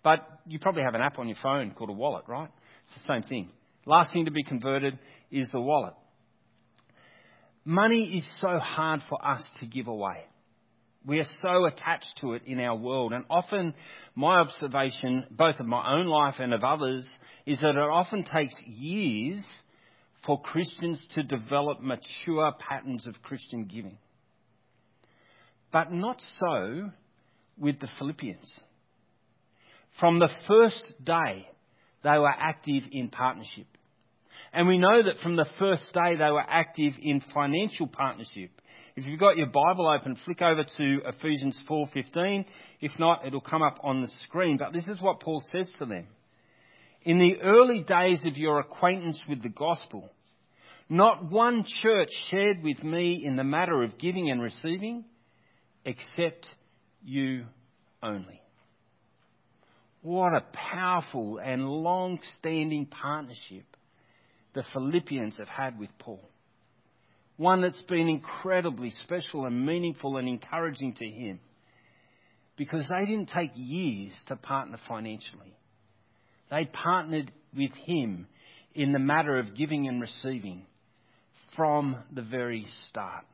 But 0.04 0.28
you 0.46 0.60
probably 0.60 0.84
have 0.84 0.96
an 0.96 1.02
app 1.02 1.20
on 1.20 1.28
your 1.28 1.38
phone 1.42 1.72
called 1.72 1.90
a 1.90 1.94
wallet, 1.94 2.26
right? 2.28 2.50
It's 2.86 3.06
the 3.06 3.14
same 3.14 3.24
thing. 3.24 3.50
Last 3.86 4.14
thing 4.14 4.26
to 4.26 4.32
be 4.32 4.44
converted 4.44 4.98
is 5.32 5.50
the 5.52 5.62
wallet. 5.62 5.94
Money 7.64 8.18
is 8.18 8.26
so 8.40 8.60
hard 8.60 9.02
for 9.10 9.26
us 9.26 9.44
to 9.60 9.66
give 9.66 9.88
away. 9.88 10.26
We 11.06 11.20
are 11.20 11.28
so 11.42 11.66
attached 11.66 12.20
to 12.22 12.34
it 12.34 12.44
in 12.46 12.60
our 12.60 12.76
world. 12.76 13.14
And 13.14 13.26
often, 13.30 13.74
my 14.16 14.40
observation, 14.40 15.26
both 15.32 15.60
of 15.60 15.66
my 15.66 15.94
own 15.98 16.08
life 16.08 16.36
and 16.40 16.54
of 16.54 16.64
others, 16.64 17.06
is 17.46 17.60
that 17.62 17.72
it 17.72 17.78
often 17.78 18.24
takes 18.24 18.56
years 18.66 19.44
for 20.26 20.42
Christians 20.42 21.06
to 21.16 21.24
develop 21.24 21.80
mature 21.82 22.52
patterns 22.60 23.06
of 23.08 23.22
Christian 23.22 23.66
giving. 23.66 23.98
But 25.72 25.92
not 25.92 26.22
so 26.40 26.92
with 27.58 27.80
the 27.80 27.90
Philippians. 28.00 28.52
From 30.00 30.20
the 30.20 30.30
first 30.48 30.84
day, 31.04 31.48
they 32.04 32.18
were 32.18 32.30
active 32.30 32.84
in 32.92 33.10
partnership. 33.10 33.68
And 34.54 34.68
we 34.68 34.78
know 34.78 35.04
that 35.04 35.20
from 35.22 35.36
the 35.36 35.48
first 35.60 35.84
day 35.94 36.16
they 36.16 36.32
were 36.32 36.46
active 36.46 36.94
in 37.02 37.22
financial 37.34 37.88
partnership. 37.88 38.52
If 38.96 39.06
you've 39.06 39.20
got 39.20 39.36
your 39.36 39.48
Bible 39.48 39.88
open, 39.88 40.18
flick 40.24 40.42
over 40.42 40.64
to 40.64 41.02
Ephesians 41.06 41.60
4:15. 41.68 42.46
If 42.80 42.98
not, 42.98 43.26
it'll 43.26 43.42
come 43.42 43.62
up 43.62 43.80
on 43.84 44.02
the 44.02 44.08
screen. 44.24 44.58
But 44.58 44.72
this 44.72 44.88
is 44.88 45.02
what 45.02 45.20
Paul 45.20 45.42
says 45.52 45.72
to 45.80 45.86
them. 45.86 46.08
In 47.04 47.20
the 47.20 47.42
early 47.42 47.82
days 47.82 48.26
of 48.26 48.38
your 48.38 48.60
acquaintance 48.60 49.22
with 49.28 49.44
the 49.44 49.50
gospel, 49.50 50.10
not 50.90 51.32
one 51.32 51.66
church 51.82 52.10
shared 52.30 52.64
with 52.64 52.84
me 52.84 53.24
in 53.26 53.36
the 53.36 53.44
matter 53.44 53.84
of 53.84 53.98
giving 53.98 54.30
and 54.30 54.42
receiving, 54.42 55.06
except 55.84 56.46
you 57.04 57.46
only. 58.04 58.42
What 60.02 60.34
a 60.34 60.44
powerful 60.54 61.40
and 61.44 61.68
long 61.68 62.20
standing 62.38 62.86
partnership 62.86 63.66
the 64.54 64.64
Philippians 64.72 65.38
have 65.38 65.48
had 65.48 65.80
with 65.80 65.90
Paul. 65.98 66.30
One 67.38 67.62
that's 67.62 67.82
been 67.82 68.08
incredibly 68.08 68.92
special 69.04 69.46
and 69.46 69.66
meaningful 69.66 70.18
and 70.18 70.28
encouraging 70.28 70.94
to 70.94 71.06
him 71.06 71.40
because 72.56 72.88
they 72.88 73.06
didn't 73.06 73.32
take 73.36 73.52
years 73.56 74.12
to 74.28 74.36
partner 74.36 74.78
financially. 74.88 75.58
They 76.50 76.66
partnered 76.66 77.32
with 77.58 77.72
him 77.86 78.28
in 78.76 78.92
the 78.94 79.00
matter 79.00 79.40
of 79.40 79.58
giving 79.58 79.88
and 79.88 80.00
receiving 80.00 80.66
from 81.56 81.98
the 82.12 82.22
very 82.22 82.66
start. 82.90 83.26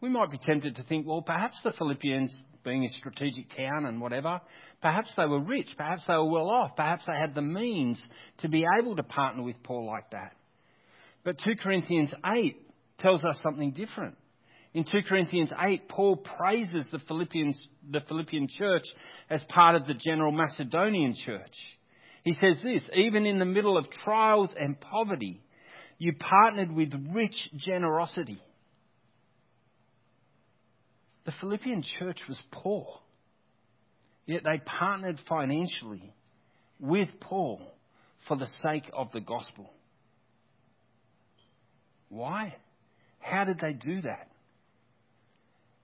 We 0.00 0.08
might 0.08 0.30
be 0.30 0.38
tempted 0.38 0.76
to 0.76 0.82
think, 0.84 1.06
well, 1.06 1.22
perhaps 1.22 1.56
the 1.62 1.72
Philippians, 1.72 2.34
being 2.64 2.84
a 2.84 2.88
strategic 2.94 3.54
town 3.56 3.86
and 3.86 4.00
whatever, 4.00 4.40
perhaps 4.80 5.12
they 5.16 5.26
were 5.26 5.40
rich, 5.40 5.68
perhaps 5.76 6.02
they 6.06 6.14
were 6.14 6.30
well 6.30 6.48
off, 6.48 6.76
perhaps 6.76 7.04
they 7.06 7.16
had 7.16 7.34
the 7.34 7.42
means 7.42 8.02
to 8.38 8.48
be 8.48 8.64
able 8.78 8.96
to 8.96 9.02
partner 9.02 9.42
with 9.42 9.62
Paul 9.62 9.86
like 9.86 10.10
that. 10.10 10.32
But 11.22 11.38
2 11.44 11.52
Corinthians 11.62 12.14
8 12.24 12.56
tells 12.98 13.24
us 13.24 13.38
something 13.42 13.72
different. 13.72 14.16
In 14.72 14.84
2 14.84 14.90
Corinthians 15.08 15.52
8, 15.58 15.88
Paul 15.88 16.16
praises 16.16 16.86
the, 16.92 17.00
Philippians, 17.00 17.60
the 17.90 18.00
Philippian 18.06 18.46
church 18.48 18.84
as 19.28 19.42
part 19.48 19.74
of 19.74 19.86
the 19.86 19.94
general 19.94 20.32
Macedonian 20.32 21.14
church. 21.14 21.54
He 22.24 22.34
says 22.34 22.60
this 22.62 22.82
even 22.94 23.26
in 23.26 23.38
the 23.38 23.44
middle 23.44 23.78
of 23.78 23.90
trials 24.04 24.52
and 24.58 24.78
poverty, 24.78 25.40
you 25.98 26.14
partnered 26.14 26.72
with 26.72 26.92
rich 27.12 27.50
generosity. 27.56 28.42
The 31.24 31.32
Philippian 31.40 31.82
church 31.98 32.18
was 32.28 32.38
poor, 32.50 33.00
yet 34.26 34.42
they 34.44 34.60
partnered 34.64 35.20
financially 35.28 36.14
with 36.78 37.08
Paul 37.20 37.60
for 38.26 38.36
the 38.36 38.48
sake 38.62 38.90
of 38.92 39.12
the 39.12 39.20
gospel. 39.20 39.70
Why? 42.08 42.56
How 43.20 43.44
did 43.44 43.60
they 43.60 43.72
do 43.72 44.02
that? 44.02 44.28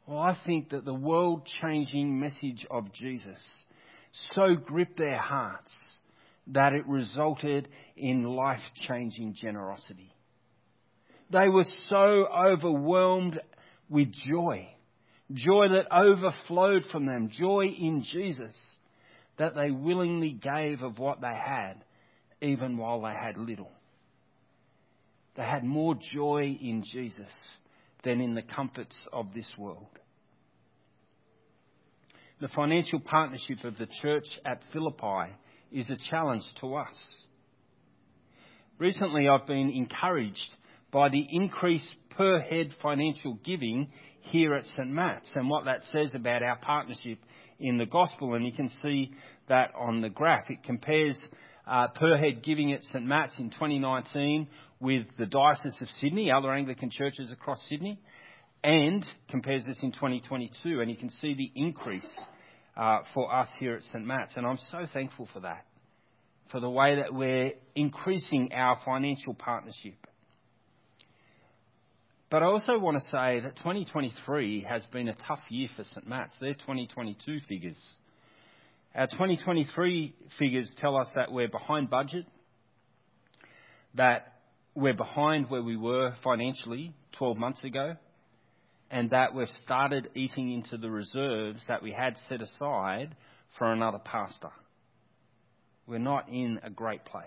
Well, 0.06 0.18
I 0.18 0.38
think 0.46 0.70
that 0.70 0.84
the 0.84 0.94
world 0.94 1.48
changing 1.62 2.18
message 2.18 2.66
of 2.70 2.92
Jesus 2.92 3.38
so 4.32 4.54
gripped 4.54 4.98
their 4.98 5.18
hearts 5.18 5.72
that 6.48 6.72
it 6.72 6.86
resulted 6.86 7.68
in 7.96 8.24
life 8.24 8.60
changing 8.88 9.34
generosity. 9.34 10.12
They 11.30 11.48
were 11.48 11.66
so 11.88 12.26
overwhelmed 12.26 13.40
with 13.88 14.12
joy, 14.28 14.68
joy 15.32 15.68
that 15.68 15.92
overflowed 15.92 16.84
from 16.92 17.06
them, 17.06 17.30
joy 17.32 17.66
in 17.66 18.04
Jesus, 18.04 18.56
that 19.38 19.54
they 19.54 19.70
willingly 19.70 20.30
gave 20.30 20.82
of 20.82 20.98
what 20.98 21.20
they 21.20 21.34
had, 21.34 21.84
even 22.40 22.76
while 22.76 23.02
they 23.02 23.12
had 23.12 23.36
little. 23.36 23.70
They 25.36 25.42
had 25.42 25.64
more 25.64 25.96
joy 26.12 26.56
in 26.60 26.82
Jesus 26.90 27.32
than 28.04 28.20
in 28.20 28.34
the 28.34 28.42
comforts 28.42 28.96
of 29.12 29.34
this 29.34 29.50
world. 29.58 29.86
The 32.40 32.48
financial 32.48 33.00
partnership 33.00 33.64
of 33.64 33.76
the 33.78 33.88
church 34.00 34.26
at 34.44 34.62
Philippi 34.72 35.32
is 35.76 35.90
a 35.90 35.96
challenge 36.10 36.42
to 36.60 36.74
us. 36.74 36.94
Recently, 38.78 39.28
I've 39.28 39.46
been 39.46 39.70
encouraged 39.70 40.48
by 40.90 41.10
the 41.10 41.26
increased 41.30 41.94
per 42.16 42.40
head 42.40 42.70
financial 42.82 43.38
giving 43.44 43.88
here 44.20 44.54
at 44.54 44.64
St. 44.64 44.88
Matt's 44.88 45.30
and 45.34 45.50
what 45.50 45.66
that 45.66 45.82
says 45.92 46.12
about 46.14 46.42
our 46.42 46.56
partnership 46.56 47.18
in 47.60 47.76
the 47.76 47.84
gospel. 47.84 48.34
And 48.34 48.46
you 48.46 48.52
can 48.52 48.70
see 48.82 49.12
that 49.48 49.72
on 49.78 50.00
the 50.00 50.08
graph. 50.08 50.48
It 50.48 50.64
compares 50.64 51.18
uh, 51.66 51.88
per 51.88 52.16
head 52.16 52.42
giving 52.42 52.72
at 52.72 52.82
St. 52.84 53.04
Matt's 53.04 53.34
in 53.38 53.50
2019 53.50 54.48
with 54.80 55.06
the 55.18 55.26
Diocese 55.26 55.76
of 55.82 55.88
Sydney, 56.00 56.30
other 56.30 56.52
Anglican 56.52 56.90
churches 56.90 57.30
across 57.30 57.62
Sydney, 57.68 58.00
and 58.64 59.04
compares 59.28 59.66
this 59.66 59.78
in 59.82 59.92
2022. 59.92 60.80
And 60.80 60.90
you 60.90 60.96
can 60.96 61.10
see 61.10 61.34
the 61.34 61.52
increase 61.54 62.18
Uh, 62.76 62.98
for 63.14 63.34
us 63.34 63.48
here 63.58 63.74
at 63.74 63.82
St. 63.84 64.04
Matt's. 64.04 64.34
And 64.36 64.46
I'm 64.46 64.58
so 64.70 64.86
thankful 64.92 65.26
for 65.32 65.40
that, 65.40 65.64
for 66.52 66.60
the 66.60 66.68
way 66.68 66.96
that 66.96 67.14
we're 67.14 67.52
increasing 67.74 68.50
our 68.52 68.78
financial 68.84 69.32
partnership. 69.32 69.94
But 72.28 72.42
I 72.42 72.46
also 72.46 72.78
want 72.78 73.00
to 73.02 73.08
say 73.08 73.40
that 73.40 73.56
2023 73.56 74.66
has 74.68 74.84
been 74.92 75.08
a 75.08 75.14
tough 75.14 75.40
year 75.48 75.68
for 75.74 75.84
St. 75.84 76.06
Matt's. 76.06 76.34
They're 76.38 76.52
2022 76.52 77.38
figures. 77.48 77.78
Our 78.94 79.06
2023 79.06 80.14
figures 80.38 80.74
tell 80.78 80.96
us 80.96 81.08
that 81.14 81.32
we're 81.32 81.48
behind 81.48 81.88
budget, 81.88 82.26
that 83.94 84.34
we're 84.74 84.92
behind 84.92 85.48
where 85.48 85.62
we 85.62 85.76
were 85.76 86.14
financially 86.22 86.92
12 87.16 87.38
months 87.38 87.64
ago, 87.64 87.96
and 88.90 89.10
that 89.10 89.34
we've 89.34 89.48
started 89.62 90.10
eating 90.14 90.52
into 90.52 90.76
the 90.76 90.90
reserves 90.90 91.60
that 91.68 91.82
we 91.82 91.92
had 91.92 92.16
set 92.28 92.40
aside 92.40 93.14
for 93.58 93.72
another 93.72 93.98
pastor. 93.98 94.50
We're 95.86 95.98
not 95.98 96.28
in 96.28 96.60
a 96.62 96.70
great 96.70 97.04
place. 97.04 97.26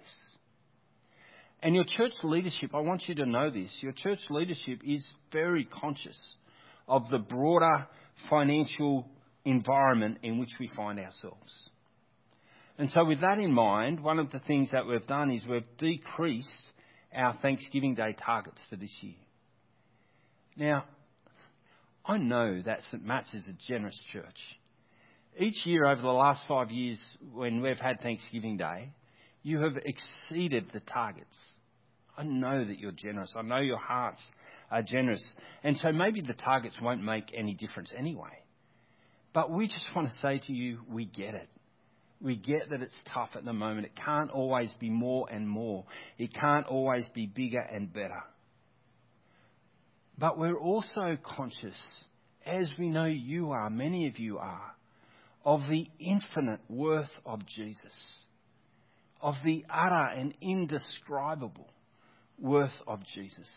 And 1.62 1.75
your 1.75 1.86
church 1.86 2.13
leadership, 2.24 2.74
I 2.74 2.80
want 2.80 3.04
you 3.08 3.16
to 3.16 3.25
know 3.25 3.50
this, 3.50 3.75
your 3.82 3.92
church 3.92 4.20
leadership 4.30 4.82
is 4.86 5.06
very 5.32 5.66
conscious 5.66 6.18
of 6.88 7.10
the 7.10 7.18
broader 7.18 7.88
financial 8.30 9.06
environment 9.46 10.20
in 10.24 10.39
which 10.39 10.51
we 10.60 10.70
find 10.75 11.00
ourselves. 11.00 11.70
And 12.78 12.89
so, 12.92 13.04
with 13.04 13.20
that 13.20 13.39
in 13.39 13.51
mind, 13.51 14.01
one 14.01 14.20
of 14.20 14.32
the 14.32 14.39
things 14.39 14.72
that 14.72 14.88
we've 14.88 15.06
done 15.06 15.32
is 15.32 15.46
we've 15.46 15.63
decreased 15.78 16.48
our 17.13 17.38
Thanksgiving 17.42 17.96
Day 17.96 18.16
targets 18.25 18.62
for 18.70 18.78
this 18.78 18.96
year. 19.01 19.16
Now, 20.56 20.86
I 22.10 22.18
know 22.18 22.60
that 22.66 22.80
St. 22.89 23.06
Matt's 23.06 23.32
is 23.36 23.48
a 23.48 23.72
generous 23.72 24.00
church. 24.12 24.25
Each 25.38 25.63
year 25.63 25.86
over 25.86 26.01
the 26.01 26.08
last 26.08 26.42
five 26.48 26.72
years, 26.72 27.00
when 27.34 27.62
we've 27.62 27.80
had 27.80 28.01
Thanksgiving 28.01 28.58
Day, 28.58 28.89
You 29.44 29.60
have 29.62 29.78
exceeded 29.78 30.66
the 30.74 30.80
targets. 30.82 31.38
I 32.18 32.24
know 32.24 32.66
that 32.66 32.80
you're 32.80 32.92
generous. 32.92 33.32
I 33.38 33.44
know 33.44 33.60
your 33.60 33.78
hearts 33.78 34.22
are 34.70 34.82
generous. 34.82 35.24
And 35.63 35.78
so 35.78 35.92
maybe 35.92 36.22
the 36.22 36.34
targets 36.34 36.75
won't 36.82 37.04
make 37.04 37.32
any 37.34 37.54
difference 37.54 37.94
anyway. 37.98 38.44
But 39.32 39.51
we 39.51 39.68
just 39.68 39.86
want 39.96 40.12
to 40.12 40.20
say 40.20 40.39
to 40.48 40.51
you, 40.51 40.80
we 40.89 41.06
get 41.06 41.36
it. 41.36 41.48
We 42.20 42.36
get 42.36 42.72
that 42.72 42.82
it's 42.82 43.00
tough 43.13 43.30
at 43.36 43.46
the 43.46 43.54
moment. 43.54 43.86
It 43.86 43.96
can't 43.96 44.32
always 44.32 44.74
be 44.80 44.89
more 44.89 45.28
and 45.32 45.48
more. 45.48 45.86
It 46.18 46.34
can't 46.34 46.66
always 46.66 47.06
be 47.13 47.28
bigger 47.28 47.62
and 47.62 47.94
better. 47.94 48.24
But 50.20 50.38
we're 50.38 50.58
also 50.58 51.18
conscious, 51.24 51.78
as 52.46 52.70
we 52.78 52.90
know 52.90 53.06
you 53.06 53.52
are, 53.52 53.70
many 53.70 54.08
of 54.08 54.20
you 54.20 54.38
are, 54.38 54.76
of 55.46 55.62
the 55.70 55.88
infinite 55.98 56.60
worth 56.68 57.10
of 57.26 57.46
Jesus, 57.46 57.94
of 59.22 59.36
the 59.46 59.66
utter 59.70 60.20
and 60.20 60.34
indescribable 60.42 61.70
worth 62.38 62.74
of 62.86 63.00
Jesus. 63.16 63.48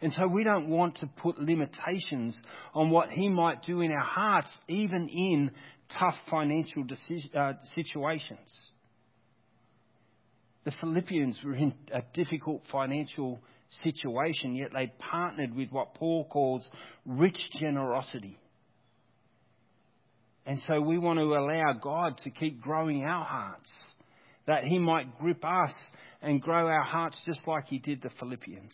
And 0.00 0.12
so 0.12 0.26
we 0.26 0.42
don't 0.42 0.68
want 0.68 0.96
to 0.98 1.06
put 1.06 1.38
limitations 1.38 2.36
on 2.74 2.90
what 2.90 3.10
He 3.10 3.28
might 3.28 3.62
do 3.62 3.80
in 3.80 3.92
our 3.92 4.04
hearts, 4.04 4.50
even 4.66 5.08
in 5.08 5.52
tough 5.96 6.16
financial 6.28 6.82
decision, 6.82 7.30
uh, 7.38 7.52
situations. 7.76 8.48
The 10.64 10.72
Philippians 10.80 11.38
were 11.44 11.54
in 11.54 11.74
a 11.92 12.02
difficult 12.12 12.62
financial 12.72 13.38
situation, 13.82 14.54
yet 14.54 14.70
they 14.74 14.92
partnered 14.98 15.54
with 15.54 15.70
what 15.70 15.94
Paul 15.94 16.26
calls 16.26 16.66
rich 17.04 17.38
generosity. 17.58 18.38
And 20.46 20.60
so 20.66 20.80
we 20.80 20.98
want 20.98 21.18
to 21.18 21.24
allow 21.24 21.72
God 21.72 22.18
to 22.24 22.30
keep 22.30 22.60
growing 22.60 23.04
our 23.04 23.24
hearts, 23.24 23.70
that 24.46 24.64
He 24.64 24.78
might 24.78 25.18
grip 25.18 25.44
us 25.44 25.72
and 26.20 26.40
grow 26.40 26.66
our 26.66 26.84
hearts 26.84 27.16
just 27.24 27.46
like 27.46 27.66
He 27.68 27.78
did 27.78 28.02
the 28.02 28.10
Philippians. 28.20 28.72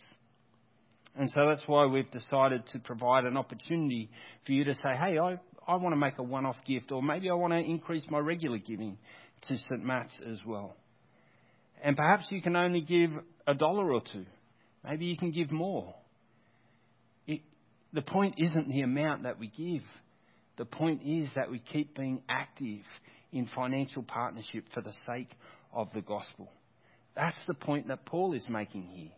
And 1.15 1.29
so 1.31 1.47
that's 1.47 1.63
why 1.67 1.85
we've 1.85 2.09
decided 2.11 2.63
to 2.73 2.79
provide 2.79 3.25
an 3.25 3.37
opportunity 3.37 4.09
for 4.45 4.53
you 4.53 4.63
to 4.65 4.75
say, 4.75 4.95
hey, 4.95 5.17
I, 5.17 5.39
I 5.67 5.75
want 5.75 5.93
to 5.93 5.97
make 5.97 6.17
a 6.17 6.23
one 6.23 6.45
off 6.45 6.55
gift, 6.65 6.91
or 6.91 7.03
maybe 7.03 7.29
I 7.29 7.33
want 7.33 7.53
to 7.53 7.59
increase 7.59 8.05
my 8.09 8.19
regular 8.19 8.57
giving 8.57 8.97
to 9.47 9.57
St. 9.57 9.83
Matt's 9.83 10.17
as 10.29 10.39
well. 10.45 10.75
And 11.83 11.97
perhaps 11.97 12.27
you 12.29 12.41
can 12.41 12.55
only 12.55 12.81
give 12.81 13.11
a 13.47 13.53
dollar 13.53 13.91
or 13.91 14.01
two. 14.01 14.25
Maybe 14.83 15.05
you 15.05 15.17
can 15.17 15.31
give 15.31 15.51
more. 15.51 15.93
It, 17.27 17.41
the 17.93 18.01
point 18.01 18.35
isn't 18.37 18.69
the 18.69 18.81
amount 18.81 19.23
that 19.23 19.39
we 19.39 19.47
give. 19.47 19.83
The 20.57 20.65
point 20.65 21.01
is 21.05 21.29
that 21.35 21.49
we 21.49 21.59
keep 21.59 21.95
being 21.95 22.21
active 22.27 22.81
in 23.31 23.47
financial 23.55 24.03
partnership 24.03 24.65
for 24.73 24.81
the 24.81 24.93
sake 25.07 25.29
of 25.73 25.89
the 25.93 26.01
gospel. 26.01 26.51
That's 27.15 27.37
the 27.47 27.53
point 27.53 27.87
that 27.87 28.05
Paul 28.05 28.33
is 28.33 28.47
making 28.49 28.87
here. 28.87 29.11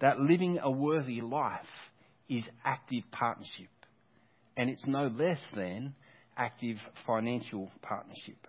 That 0.00 0.18
living 0.18 0.58
a 0.62 0.70
worthy 0.70 1.20
life 1.20 1.60
is 2.28 2.44
active 2.64 3.04
partnership. 3.10 3.68
And 4.56 4.68
it's 4.68 4.86
no 4.86 5.06
less 5.06 5.40
than 5.54 5.94
active 6.36 6.76
financial 7.06 7.70
partnership. 7.82 8.46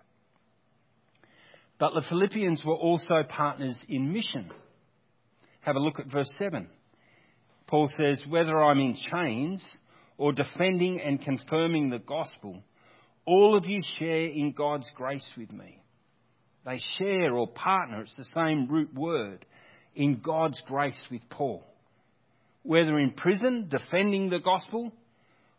But 1.78 1.94
the 1.94 2.02
Philippians 2.08 2.64
were 2.64 2.76
also 2.76 3.22
partners 3.28 3.76
in 3.88 4.12
mission. 4.12 4.50
Have 5.64 5.76
a 5.76 5.80
look 5.80 5.98
at 5.98 6.12
verse 6.12 6.30
7. 6.38 6.68
Paul 7.66 7.90
says, 7.96 8.22
Whether 8.28 8.62
I'm 8.62 8.78
in 8.78 8.96
chains 9.10 9.64
or 10.18 10.32
defending 10.32 11.00
and 11.00 11.22
confirming 11.22 11.88
the 11.88 11.98
gospel, 11.98 12.62
all 13.24 13.56
of 13.56 13.64
you 13.64 13.80
share 13.98 14.26
in 14.26 14.52
God's 14.52 14.90
grace 14.94 15.26
with 15.38 15.50
me. 15.50 15.80
They 16.66 16.80
share 16.98 17.34
or 17.34 17.48
partner, 17.48 18.02
it's 18.02 18.16
the 18.16 18.26
same 18.34 18.68
root 18.68 18.92
word, 18.94 19.46
in 19.94 20.20
God's 20.22 20.60
grace 20.66 21.00
with 21.10 21.22
Paul. 21.30 21.64
Whether 22.62 22.98
in 22.98 23.12
prison 23.12 23.68
defending 23.70 24.28
the 24.28 24.40
gospel, 24.40 24.92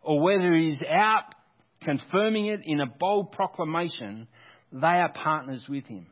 or 0.04 0.22
whether 0.22 0.54
he's 0.56 0.82
out 0.88 1.34
confirming 1.82 2.46
it 2.46 2.62
in 2.63 2.80
a 2.80 2.86
bold 2.86 3.32
proclamation, 3.32 4.28
they 4.72 4.88
are 4.88 5.12
partners 5.12 5.65
with 5.68 5.86
him. 5.86 6.06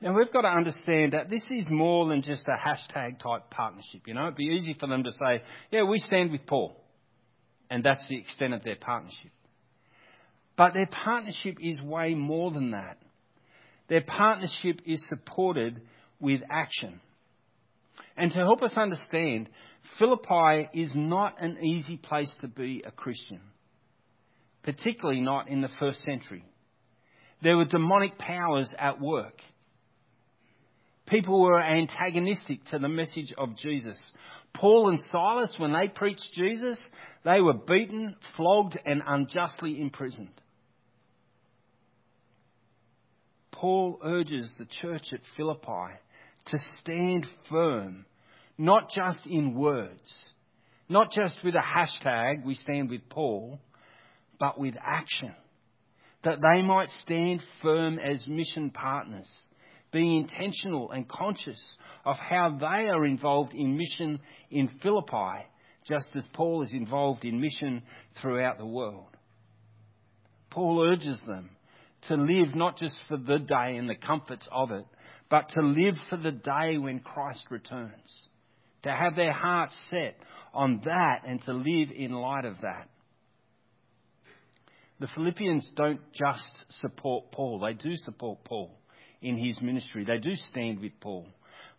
Now 0.00 0.16
we've 0.16 0.32
got 0.32 0.42
to 0.42 0.48
understand 0.48 1.12
that 1.12 1.30
this 1.30 1.44
is 1.50 1.66
more 1.70 2.08
than 2.08 2.22
just 2.22 2.46
a 2.46 2.52
hashtag 2.52 3.18
type 3.20 3.50
partnership. 3.50 4.02
You 4.06 4.14
know, 4.14 4.24
it'd 4.24 4.36
be 4.36 4.56
easy 4.58 4.76
for 4.78 4.86
them 4.86 5.04
to 5.04 5.12
say, 5.12 5.42
yeah, 5.70 5.84
we 5.84 5.98
stand 5.98 6.30
with 6.30 6.46
Paul. 6.46 6.76
And 7.70 7.82
that's 7.82 8.06
the 8.08 8.18
extent 8.18 8.54
of 8.54 8.62
their 8.62 8.76
partnership. 8.76 9.30
But 10.56 10.74
their 10.74 10.88
partnership 11.04 11.56
is 11.60 11.80
way 11.80 12.14
more 12.14 12.50
than 12.50 12.72
that. 12.72 12.98
Their 13.88 14.02
partnership 14.02 14.80
is 14.86 15.04
supported 15.08 15.80
with 16.20 16.40
action. 16.50 17.00
And 18.16 18.30
to 18.30 18.38
help 18.38 18.62
us 18.62 18.74
understand, 18.76 19.48
Philippi 19.98 20.68
is 20.72 20.90
not 20.94 21.42
an 21.42 21.58
easy 21.64 21.96
place 21.96 22.30
to 22.40 22.48
be 22.48 22.82
a 22.86 22.90
Christian, 22.90 23.40
particularly 24.62 25.20
not 25.20 25.48
in 25.48 25.60
the 25.60 25.68
first 25.78 26.02
century. 26.04 26.44
There 27.42 27.56
were 27.56 27.66
demonic 27.66 28.16
powers 28.18 28.70
at 28.78 29.00
work. 29.00 29.40
People 31.14 31.42
were 31.42 31.62
antagonistic 31.62 32.64
to 32.72 32.78
the 32.80 32.88
message 32.88 33.32
of 33.38 33.56
Jesus. 33.56 33.96
Paul 34.52 34.88
and 34.88 34.98
Silas, 35.12 35.54
when 35.58 35.72
they 35.72 35.86
preached 35.86 36.26
Jesus, 36.34 36.76
they 37.24 37.40
were 37.40 37.52
beaten, 37.54 38.16
flogged, 38.36 38.76
and 38.84 39.00
unjustly 39.06 39.80
imprisoned. 39.80 40.40
Paul 43.52 44.00
urges 44.04 44.52
the 44.58 44.66
church 44.82 45.04
at 45.12 45.20
Philippi 45.36 45.94
to 46.46 46.58
stand 46.80 47.28
firm, 47.48 48.06
not 48.58 48.90
just 48.90 49.24
in 49.24 49.54
words, 49.54 50.12
not 50.88 51.12
just 51.12 51.36
with 51.44 51.54
a 51.54 51.62
hashtag, 51.62 52.44
we 52.44 52.56
stand 52.56 52.90
with 52.90 53.08
Paul, 53.08 53.60
but 54.40 54.58
with 54.58 54.74
action, 54.84 55.32
that 56.24 56.38
they 56.40 56.60
might 56.62 56.88
stand 57.04 57.40
firm 57.62 58.00
as 58.00 58.26
mission 58.26 58.70
partners 58.70 59.30
being 59.94 60.16
intentional 60.16 60.90
and 60.90 61.08
conscious 61.08 61.76
of 62.04 62.16
how 62.16 62.58
they 62.60 62.88
are 62.88 63.06
involved 63.06 63.54
in 63.54 63.78
mission 63.78 64.18
in 64.50 64.68
Philippi, 64.82 65.46
just 65.86 66.08
as 66.16 66.26
Paul 66.34 66.62
is 66.62 66.72
involved 66.72 67.24
in 67.24 67.40
mission 67.40 67.80
throughout 68.20 68.58
the 68.58 68.66
world. 68.66 69.16
Paul 70.50 70.84
urges 70.84 71.20
them 71.26 71.50
to 72.08 72.14
live 72.16 72.56
not 72.56 72.76
just 72.76 72.96
for 73.08 73.16
the 73.16 73.38
day 73.38 73.76
and 73.76 73.88
the 73.88 73.94
comforts 73.94 74.46
of 74.50 74.72
it, 74.72 74.84
but 75.30 75.48
to 75.50 75.62
live 75.62 75.94
for 76.10 76.16
the 76.16 76.32
day 76.32 76.76
when 76.76 76.98
Christ 76.98 77.44
returns. 77.48 78.28
To 78.82 78.90
have 78.90 79.14
their 79.14 79.32
hearts 79.32 79.74
set 79.90 80.16
on 80.52 80.82
that 80.84 81.22
and 81.26 81.40
to 81.42 81.52
live 81.52 81.90
in 81.96 82.12
light 82.12 82.44
of 82.44 82.56
that. 82.62 82.88
The 84.98 85.08
Philippians 85.14 85.70
don't 85.76 86.00
just 86.12 86.80
support 86.80 87.30
Paul, 87.30 87.60
they 87.60 87.74
do 87.74 87.94
support 87.96 88.42
Paul 88.44 88.76
in 89.24 89.38
his 89.38 89.60
ministry. 89.60 90.04
They 90.04 90.18
do 90.18 90.36
stand 90.50 90.80
with 90.80 90.92
Paul. 91.00 91.26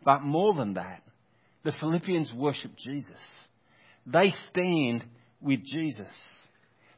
But 0.04 0.24
more 0.24 0.54
than 0.54 0.74
that, 0.74 1.04
the 1.64 1.72
Philippians 1.80 2.34
worship 2.34 2.72
Jesus. 2.78 3.12
They 4.06 4.34
stand 4.50 5.06
with 5.42 5.64
Jesus. 5.64 6.12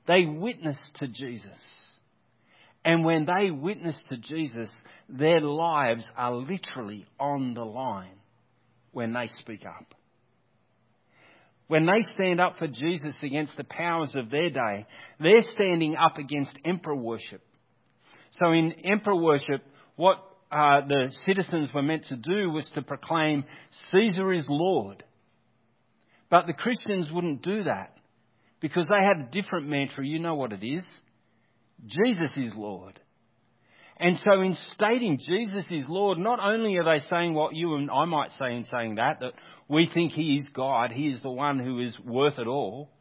They 0.07 0.25
witness 0.25 0.79
to 0.95 1.07
Jesus. 1.07 1.59
And 2.83 3.03
when 3.03 3.25
they 3.25 3.51
witness 3.51 3.99
to 4.09 4.17
Jesus, 4.17 4.73
their 5.09 5.41
lives 5.41 6.09
are 6.15 6.33
literally 6.33 7.05
on 7.19 7.53
the 7.53 7.65
line 7.65 8.19
when 8.93 9.13
they 9.13 9.27
speak 9.39 9.65
up. 9.65 9.93
When 11.67 11.85
they 11.85 12.03
stand 12.13 12.39
up 12.39 12.57
for 12.57 12.67
Jesus 12.67 13.17
against 13.21 13.57
the 13.57 13.65
powers 13.65 14.13
of 14.15 14.29
their 14.29 14.49
day, 14.49 14.85
they're 15.19 15.43
standing 15.53 15.97
up 15.97 16.17
against 16.17 16.57
emperor 16.63 16.95
worship. 16.95 17.41
So 18.39 18.51
in 18.53 18.71
emperor 18.85 19.17
worship, 19.17 19.63
what 19.97 20.19
uh, 20.51 20.81
the 20.87 21.11
citizens 21.25 21.69
were 21.73 21.81
meant 21.81 22.05
to 22.05 22.15
do 22.15 22.49
was 22.49 22.69
to 22.75 22.81
proclaim 22.81 23.43
Caesar 23.91 24.31
is 24.31 24.45
Lord. 24.47 25.03
But 26.29 26.47
the 26.47 26.53
Christians 26.53 27.09
wouldn't 27.11 27.41
do 27.41 27.63
that 27.63 27.93
because 28.59 28.87
they 28.87 29.03
had 29.03 29.27
a 29.27 29.31
different 29.31 29.67
mantra. 29.67 30.05
You 30.05 30.19
know 30.19 30.35
what 30.35 30.53
it 30.53 30.63
is 30.63 30.83
Jesus 31.85 32.31
is 32.37 32.53
Lord. 32.55 32.99
And 33.99 34.17
so, 34.23 34.41
in 34.41 34.55
stating 34.73 35.17
Jesus 35.17 35.65
is 35.71 35.83
Lord, 35.87 36.19
not 36.19 36.39
only 36.39 36.75
are 36.77 36.83
they 36.83 37.03
saying 37.05 37.33
what 37.33 37.55
you 37.55 37.75
and 37.75 37.89
I 37.89 38.05
might 38.05 38.31
say 38.31 38.53
in 38.53 38.63
saying 38.65 38.95
that, 38.95 39.19
that 39.21 39.33
we 39.67 39.89
think 39.91 40.13
He 40.13 40.37
is 40.37 40.47
God, 40.53 40.91
He 40.91 41.07
is 41.07 41.21
the 41.23 41.31
one 41.31 41.59
who 41.59 41.79
is 41.79 41.97
worth 42.05 42.37
it 42.37 42.47
all, 42.47 42.91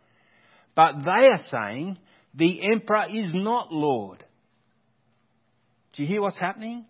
but 0.74 0.92
they 1.04 1.10
are 1.10 1.44
saying 1.50 1.98
the 2.34 2.60
emperor 2.72 3.04
is 3.12 3.30
not 3.34 3.72
Lord. 3.72 4.24
Do 5.94 6.02
you 6.02 6.08
hear 6.08 6.22
what's 6.22 6.38
happening? 6.38 6.86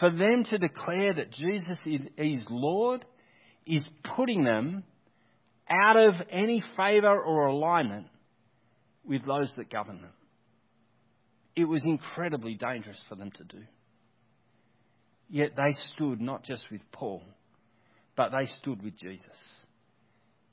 For 0.00 0.10
them 0.10 0.44
to 0.50 0.58
declare 0.58 1.14
that 1.14 1.32
Jesus 1.32 1.78
is 2.16 2.44
Lord 2.50 3.04
is 3.66 3.86
putting 4.16 4.44
them 4.44 4.84
out 5.68 5.96
of 5.96 6.14
any 6.30 6.62
favour 6.76 7.18
or 7.20 7.46
alignment 7.46 8.06
with 9.04 9.24
those 9.26 9.52
that 9.56 9.70
govern 9.70 10.02
them. 10.02 10.12
It 11.54 11.64
was 11.64 11.82
incredibly 11.84 12.54
dangerous 12.54 13.00
for 13.08 13.14
them 13.14 13.30
to 13.32 13.44
do. 13.44 13.62
Yet 15.28 15.52
they 15.56 15.74
stood 15.94 16.20
not 16.20 16.44
just 16.44 16.64
with 16.70 16.82
Paul, 16.92 17.22
but 18.16 18.30
they 18.30 18.46
stood 18.60 18.82
with 18.82 18.96
Jesus. 18.98 19.26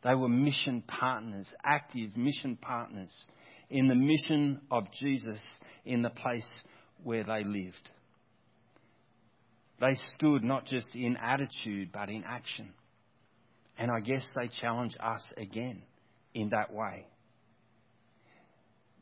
They 0.03 0.15
were 0.15 0.29
mission 0.29 0.84
partners, 0.88 1.47
active 1.63 2.17
mission 2.17 2.58
partners 2.62 3.12
in 3.69 3.88
the 3.88 3.95
mission 3.95 4.62
of 4.71 4.86
Jesus 4.99 5.39
in 5.86 6.01
the 6.01 6.10
place 6.10 6.49
where 7.03 7.23
they 7.23 7.43
lived. 7.43 7.89
They 9.84 9.98
stood 10.15 10.46
not 10.46 10.65
just 10.65 10.96
in 10.96 11.17
attitude, 11.17 11.89
but 11.91 12.08
in 12.08 12.24
action. 12.26 12.69
And 13.78 13.91
I 13.91 14.00
guess 14.00 14.26
they 14.34 14.48
challenge 14.62 14.96
us 14.98 15.22
again 15.36 15.82
in 16.34 16.52
that 16.52 16.72
way. 16.74 17.06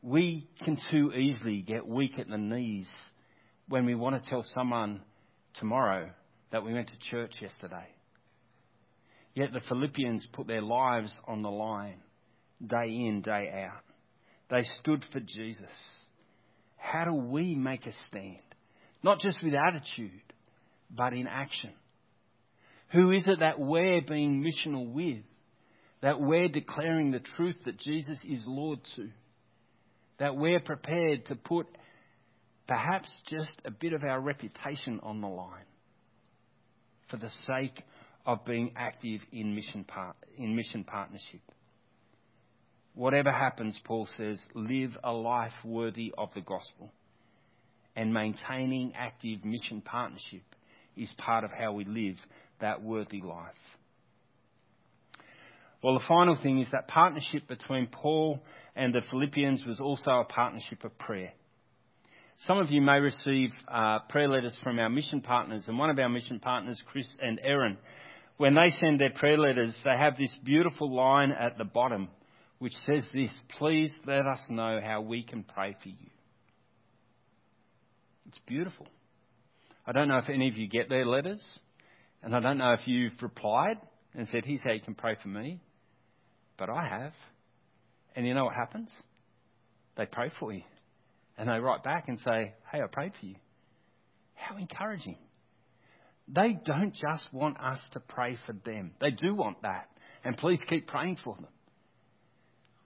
We 0.02 0.48
can 0.64 0.76
too 0.90 1.12
easily 1.12 1.62
get 1.62 1.86
weak 1.86 2.18
at 2.18 2.28
the 2.28 2.36
knees 2.36 2.88
when 3.68 3.86
we 3.86 3.94
want 3.94 4.20
to 4.20 4.28
tell 4.28 4.44
someone 4.56 5.02
tomorrow 5.54 6.10
that 6.50 6.64
we 6.64 6.74
went 6.74 6.88
to 6.88 7.10
church 7.10 7.34
yesterday. 7.40 7.86
Yet 9.36 9.52
the 9.52 9.62
Philippians 9.68 10.26
put 10.32 10.48
their 10.48 10.62
lives 10.62 11.12
on 11.28 11.42
the 11.42 11.50
line 11.50 12.00
day 12.66 12.88
in, 12.88 13.22
day 13.22 13.68
out. 13.68 13.84
They 14.50 14.64
stood 14.80 15.04
for 15.12 15.20
Jesus. 15.20 15.70
How 16.76 17.04
do 17.04 17.14
we 17.14 17.54
make 17.54 17.86
a 17.86 17.92
stand? 18.08 18.38
Not 19.04 19.20
just 19.20 19.40
with 19.44 19.54
attitude, 19.54 20.22
but 20.94 21.12
in 21.12 21.26
action. 21.26 21.70
Who 22.92 23.10
is 23.10 23.26
it 23.26 23.40
that 23.40 23.58
we're 23.58 24.02
being 24.02 24.44
missional 24.44 24.92
with? 24.92 25.24
That 26.02 26.20
we're 26.20 26.48
declaring 26.48 27.10
the 27.10 27.20
truth 27.20 27.56
that 27.64 27.78
Jesus 27.78 28.18
is 28.28 28.42
Lord 28.46 28.80
to? 28.96 29.08
That 30.18 30.36
we're 30.36 30.60
prepared 30.60 31.26
to 31.26 31.36
put 31.36 31.66
perhaps 32.68 33.08
just 33.30 33.60
a 33.64 33.70
bit 33.70 33.92
of 33.92 34.04
our 34.04 34.20
reputation 34.20 35.00
on 35.02 35.20
the 35.20 35.28
line 35.28 35.64
for 37.10 37.16
the 37.16 37.30
sake 37.46 37.82
of 38.26 38.44
being 38.44 38.72
active 38.76 39.20
in 39.32 39.54
mission, 39.54 39.84
in 40.36 40.54
mission 40.54 40.84
partnership. 40.84 41.40
Whatever 42.94 43.32
happens, 43.32 43.78
Paul 43.84 44.06
says, 44.16 44.38
live 44.54 44.96
a 45.02 45.12
life 45.12 45.52
worthy 45.64 46.12
of 46.16 46.28
the 46.34 46.40
gospel. 46.40 46.92
And 47.96 48.12
maintaining 48.12 48.94
active 48.94 49.44
mission 49.44 49.82
partnership 49.82 50.42
is 50.96 51.10
part 51.18 51.44
of 51.44 51.50
how 51.50 51.72
we 51.72 51.84
live 51.84 52.16
that 52.60 52.82
worthy 52.82 53.20
life. 53.20 53.54
Well, 55.82 55.94
the 55.94 56.04
final 56.06 56.36
thing 56.40 56.60
is 56.60 56.68
that 56.70 56.86
partnership 56.86 57.48
between 57.48 57.88
Paul 57.88 58.40
and 58.76 58.94
the 58.94 59.02
Philippians 59.10 59.64
was 59.66 59.80
also 59.80 60.12
a 60.12 60.24
partnership 60.24 60.84
of 60.84 60.96
prayer. 60.96 61.32
Some 62.46 62.58
of 62.58 62.70
you 62.70 62.80
may 62.80 62.98
receive 62.98 63.50
uh, 63.68 64.00
prayer 64.08 64.28
letters 64.28 64.56
from 64.62 64.78
our 64.78 64.88
mission 64.88 65.20
partners, 65.20 65.64
and 65.66 65.78
one 65.78 65.90
of 65.90 65.98
our 65.98 66.08
mission 66.08 66.40
partners, 66.40 66.80
Chris 66.86 67.08
and 67.20 67.40
Erin, 67.42 67.78
when 68.36 68.54
they 68.54 68.70
send 68.80 69.00
their 69.00 69.10
prayer 69.10 69.38
letters, 69.38 69.78
they 69.84 69.96
have 69.96 70.16
this 70.16 70.34
beautiful 70.44 70.92
line 70.92 71.32
at 71.32 71.58
the 71.58 71.64
bottom 71.64 72.08
which 72.58 72.72
says 72.86 73.04
this 73.12 73.32
Please 73.58 73.92
let 74.06 74.24
us 74.24 74.40
know 74.48 74.80
how 74.82 75.00
we 75.00 75.24
can 75.24 75.42
pray 75.42 75.76
for 75.82 75.88
you. 75.88 76.10
It's 78.28 78.38
beautiful. 78.46 78.86
I 79.86 79.92
don't 79.92 80.08
know 80.08 80.18
if 80.18 80.28
any 80.28 80.48
of 80.48 80.56
you 80.56 80.68
get 80.68 80.88
their 80.88 81.04
letters, 81.04 81.42
and 82.22 82.34
I 82.34 82.40
don't 82.40 82.58
know 82.58 82.72
if 82.72 82.80
you've 82.86 83.20
replied 83.20 83.78
and 84.14 84.28
said, 84.28 84.44
Here's 84.44 84.62
how 84.62 84.72
you 84.72 84.80
can 84.80 84.94
pray 84.94 85.16
for 85.20 85.28
me. 85.28 85.60
But 86.58 86.70
I 86.70 86.86
have. 86.86 87.12
And 88.14 88.26
you 88.26 88.34
know 88.34 88.44
what 88.44 88.54
happens? 88.54 88.90
They 89.96 90.06
pray 90.06 90.30
for 90.38 90.52
you. 90.52 90.62
And 91.36 91.48
they 91.48 91.58
write 91.58 91.82
back 91.82 92.08
and 92.08 92.18
say, 92.20 92.54
Hey, 92.70 92.80
I 92.80 92.86
prayed 92.86 93.12
for 93.18 93.26
you. 93.26 93.36
How 94.34 94.56
encouraging. 94.56 95.18
They 96.28 96.58
don't 96.64 96.94
just 96.94 97.26
want 97.32 97.58
us 97.60 97.80
to 97.92 98.00
pray 98.00 98.38
for 98.46 98.52
them. 98.64 98.92
They 99.00 99.10
do 99.10 99.34
want 99.34 99.62
that. 99.62 99.88
And 100.24 100.36
please 100.36 100.60
keep 100.68 100.86
praying 100.86 101.18
for 101.24 101.34
them. 101.34 101.48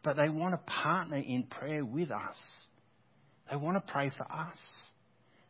But 0.02 0.16
they 0.16 0.28
want 0.28 0.54
to 0.54 0.72
partner 0.72 1.16
in 1.18 1.44
prayer 1.44 1.84
with 1.84 2.10
us. 2.10 2.36
They 3.50 3.56
want 3.56 3.76
to 3.76 3.92
pray 3.92 4.10
for 4.16 4.24
us. 4.24 4.56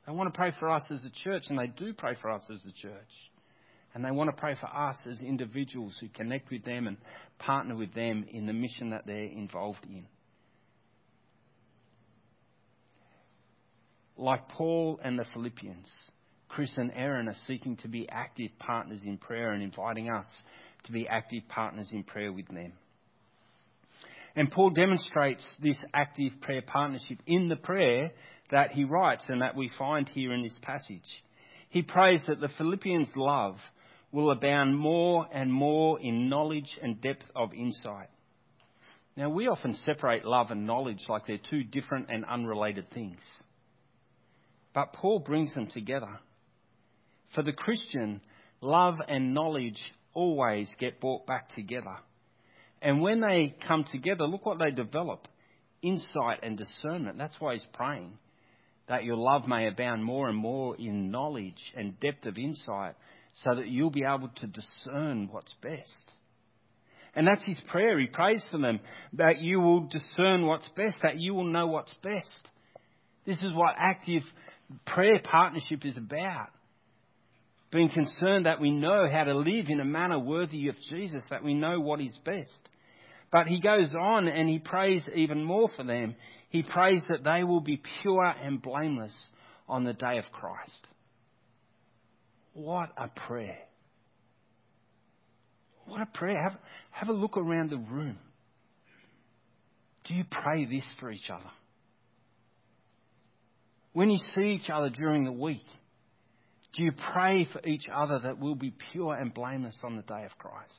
They 0.07 0.12
want 0.14 0.33
to 0.33 0.37
pray 0.37 0.53
for 0.59 0.71
us 0.71 0.85
as 0.90 1.05
a 1.05 1.11
church, 1.11 1.45
and 1.49 1.59
they 1.59 1.66
do 1.66 1.92
pray 1.92 2.14
for 2.21 2.31
us 2.31 2.42
as 2.51 2.64
a 2.64 2.73
church. 2.73 3.11
And 3.95 4.05
they 4.05 4.11
want 4.11 4.29
to 4.29 4.37
pray 4.37 4.55
for 4.61 4.66
us 4.66 4.97
as 5.11 5.21
individuals 5.21 5.97
who 6.01 6.09
connect 6.09 6.51
with 6.51 6.64
them 6.64 6.87
and 6.87 6.97
partner 7.38 7.75
with 7.75 7.95
them 7.95 8.27
in 8.31 8.47
the 8.47 8.53
mission 8.53 8.90
that 8.90 9.07
they're 9.07 9.25
involved 9.25 9.85
in. 9.85 10.07
Like 14.19 14.49
Paul 14.51 15.01
and 15.03 15.19
the 15.19 15.25
Philippians, 15.33 15.88
Chris 16.49 16.73
and 16.77 16.92
Aaron 16.95 17.29
are 17.29 17.37
seeking 17.47 17.77
to 17.79 17.88
be 17.88 18.09
active 18.09 18.51
partners 18.59 19.01
in 19.05 19.19
prayer 19.19 19.53
and 19.53 19.62
inviting 19.62 20.11
us 20.11 20.27
to 20.85 20.92
be 20.92 21.09
active 21.09 21.42
partners 21.49 21.88
in 21.90 22.05
prayer 22.05 22.33
with 22.33 22.49
them. 22.49 22.73
And 24.37 24.51
Paul 24.51 24.71
demonstrates 24.71 25.45
this 25.62 25.79
active 25.95 26.33
prayer 26.42 26.62
partnership 26.62 27.19
in 27.27 27.49
the 27.49 27.57
prayer 27.57 28.12
that 28.51 28.73
he 28.73 28.85
writes 28.85 29.25
and 29.29 29.43
that 29.43 29.57
we 29.57 29.71
find 29.79 30.09
here 30.09 30.33
in 30.33 30.43
this 30.43 30.59
passage. 30.63 31.01
He 31.69 31.83
prays 31.83 32.23
that 32.27 32.41
the 32.41 32.51
Philippians' 32.57 33.11
love 33.17 33.57
will 34.13 34.31
abound 34.31 34.77
more 34.77 35.27
and 35.33 35.53
more 35.53 36.01
in 36.01 36.29
knowledge 36.29 36.79
and 36.83 37.01
depth 37.01 37.25
of 37.35 37.53
insight. 37.53 38.09
Now, 39.17 39.31
we 39.31 39.49
often 39.49 39.75
separate 39.85 40.25
love 40.25 40.51
and 40.51 40.67
knowledge 40.67 41.05
like 41.09 41.27
they're 41.27 41.39
two 41.51 41.65
different 41.65 42.07
and 42.11 42.25
unrelated 42.25 42.91
things. 42.93 43.21
But 44.75 44.93
Paul 44.93 45.21
brings 45.21 45.55
them 45.55 45.69
together. 45.69 46.19
For 47.35 47.43
the 47.43 47.53
Christian, 47.53 48.21
love 48.61 48.97
and 49.09 49.35
knowledge 49.35 49.83
always 50.13 50.69
get 50.79 51.01
brought 51.01 51.27
back 51.27 51.55
together. 51.55 51.97
And 52.83 53.01
when 53.01 53.21
they 53.21 53.57
come 53.67 53.85
together, 53.91 54.25
look 54.25 54.45
what 54.45 54.59
they 54.59 54.71
develop 54.71 55.29
insight 55.83 56.41
and 56.43 56.59
discernment. 56.59 57.19
That's 57.19 57.41
why 57.41 57.55
he's 57.55 57.67
praying 57.73 58.19
that 58.88 59.05
your 59.05 59.16
love 59.16 59.46
may 59.46 59.66
abound 59.66 60.05
more 60.05 60.29
and 60.29 60.37
more 60.37 60.77
in 60.77 61.11
knowledge 61.11 61.72
and 61.77 61.99
depth 62.01 62.27
of 62.27 62.38
insight 62.38 62.94
so 63.44 63.55
that 63.55 63.68
you'll 63.68 63.90
be 63.90 64.05
able 64.05 64.31
to 64.37 64.46
discern 64.46 65.29
what's 65.31 65.55
best. 65.62 66.12
And 67.14 67.27
that's 67.27 67.44
his 67.44 67.59
prayer. 67.70 67.99
He 67.99 68.07
prays 68.07 68.44
for 68.51 68.59
them 68.59 68.81
that 69.14 69.40
you 69.40 69.59
will 69.61 69.88
discern 69.88 70.46
what's 70.46 70.68
best, 70.77 70.99
that 71.03 71.18
you 71.18 71.35
will 71.35 71.44
know 71.44 71.66
what's 71.66 71.94
best. 72.03 72.51
This 73.25 73.38
is 73.38 73.55
what 73.55 73.75
active 73.77 74.22
prayer 74.87 75.20
partnership 75.22 75.85
is 75.85 75.96
about. 75.96 76.49
Being 77.72 77.88
concerned 77.88 78.46
that 78.46 78.61
we 78.61 78.70
know 78.70 79.09
how 79.11 79.25
to 79.25 79.35
live 79.35 79.66
in 79.68 79.81
a 79.81 79.85
manner 79.85 80.18
worthy 80.18 80.68
of 80.68 80.77
Jesus, 80.88 81.25
that 81.31 81.42
we 81.42 81.55
know 81.55 81.81
what 81.81 82.01
is 82.01 82.16
best. 82.25 82.70
But 83.33 83.46
he 83.46 83.61
goes 83.61 83.92
on 83.99 84.29
and 84.29 84.49
he 84.49 84.59
prays 84.59 85.03
even 85.14 85.42
more 85.42 85.68
for 85.75 85.85
them. 85.85 86.14
He 86.49 86.63
prays 86.63 87.03
that 87.09 87.25
they 87.25 87.45
will 87.45 87.61
be 87.61 87.81
pure 88.03 88.25
and 88.25 88.63
blameless 88.63 89.17
on 89.69 89.85
the 89.85 89.93
day 89.93 90.19
of 90.19 90.25
Christ. 90.33 90.87
What 92.53 92.91
a 92.97 93.09
prayer. 93.09 93.59
What 95.87 96.01
a 96.01 96.07
prayer. 96.07 96.43
Have, 96.43 96.59
have 96.91 97.09
a 97.09 97.13
look 97.13 97.37
around 97.37 97.71
the 97.71 97.79
room. 97.79 98.19
Do 100.05 100.15
you 100.15 100.25
pray 100.31 100.65
this 100.65 100.85
for 101.01 101.11
each 101.11 101.29
other? 101.31 101.51
When 103.93 104.11
you 104.11 104.19
see 104.35 104.53
each 104.53 104.71
other 104.71 104.91
during 104.91 105.25
the 105.25 105.33
week, 105.33 105.67
do 106.75 106.83
you 106.83 106.93
pray 107.13 107.49
for 107.51 107.67
each 107.67 107.87
other 107.93 108.19
that 108.21 108.39
we'll 108.39 108.55
be 108.55 108.75
pure 108.93 109.15
and 109.15 109.33
blameless 109.33 109.79
on 109.83 109.97
the 109.97 110.03
day 110.03 110.25
of 110.25 110.37
Christ? 110.39 110.79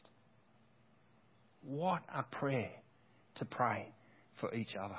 What 1.64 2.04
a 2.14 2.24
prayer 2.24 2.72
to 3.36 3.46
pray 3.46 3.92
for 4.40 4.54
each 4.54 4.76
other. 4.76 4.98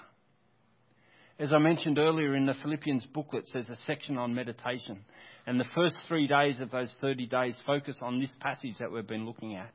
As 1.41 1.53
I 1.53 1.59
mentioned 1.59 1.99
earlier 1.99 2.35
in 2.35 2.47
the 2.47 2.55
Philippians 2.63 3.07
booklet, 3.15 3.45
there's 3.53 3.69
a 3.69 3.77
section 3.87 4.19
on 4.19 4.35
meditation. 4.35 5.05
And 5.47 5.59
the 5.59 5.69
first 5.73 5.97
three 6.09 6.27
days 6.27 6.59
of 6.59 6.73
those 6.73 6.93
30 7.01 7.27
days 7.27 7.57
focus 7.65 7.97
on 8.03 8.19
this 8.19 8.35
passage 8.41 8.75
that 8.81 8.91
we've 8.91 9.07
been 9.07 9.25
looking 9.25 9.55
at. 9.55 9.71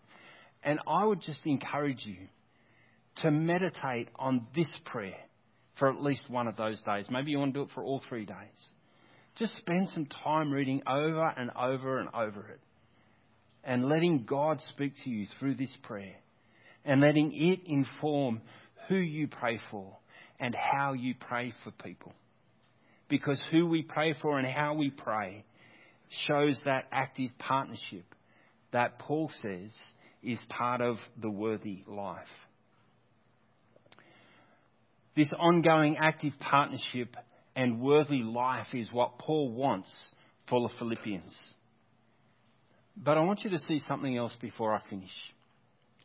And 0.61 0.79
I 0.85 1.05
would 1.05 1.21
just 1.21 1.39
encourage 1.45 2.05
you 2.05 2.27
to 3.21 3.31
meditate 3.31 4.09
on 4.17 4.45
this 4.53 4.67
prayer 4.83 5.15
for 5.79 5.89
at 5.89 6.01
least 6.01 6.29
one 6.29 6.47
of 6.47 6.57
those 6.57 6.81
days. 6.81 7.05
Maybe 7.09 7.31
you 7.31 7.39
want 7.39 7.53
to 7.53 7.61
do 7.61 7.63
it 7.63 7.69
for 7.73 7.83
all 7.83 8.01
three 8.09 8.25
days. 8.25 8.35
Just 9.37 9.55
spend 9.55 9.87
some 9.93 10.05
time 10.05 10.51
reading 10.51 10.83
over 10.85 11.33
and 11.37 11.49
over 11.57 11.99
and 11.99 12.09
over 12.13 12.45
it 12.49 12.59
and 13.63 13.87
letting 13.87 14.25
God 14.25 14.59
speak 14.71 14.93
to 15.05 15.09
you 15.09 15.27
through 15.39 15.55
this 15.55 15.73
prayer 15.83 16.15
and 16.83 16.99
letting 16.99 17.31
it 17.33 17.61
inform 17.65 18.41
who 18.89 18.95
you 18.95 19.29
pray 19.29 19.59
for 19.71 19.97
and 20.39 20.55
how 20.55 20.93
you 20.93 21.13
pray 21.19 21.53
for 21.63 21.71
people. 21.71 22.13
Because 23.09 23.41
who 23.51 23.67
we 23.67 23.83
pray 23.83 24.15
for 24.21 24.39
and 24.39 24.47
how 24.47 24.73
we 24.73 24.89
pray 24.89 25.45
shows 26.27 26.59
that 26.65 26.85
active 26.91 27.31
partnership 27.37 28.05
that 28.71 28.99
Paul 28.99 29.31
says 29.41 29.71
is 30.21 30.39
part 30.49 30.81
of 30.81 30.97
the 31.21 31.29
worthy 31.29 31.83
life. 31.87 32.25
This 35.15 35.31
ongoing 35.37 35.97
active 35.99 36.33
partnership 36.39 37.15
and 37.55 37.79
worthy 37.79 38.23
life 38.23 38.67
is 38.73 38.91
what 38.91 39.19
Paul 39.19 39.51
wants 39.51 39.93
for 40.49 40.67
the 40.67 40.73
Philippians. 40.79 41.35
But 42.97 43.17
I 43.17 43.21
want 43.21 43.43
you 43.43 43.51
to 43.51 43.59
see 43.59 43.81
something 43.87 44.15
else 44.17 44.35
before 44.41 44.73
I 44.73 44.81
finish. 44.89 45.11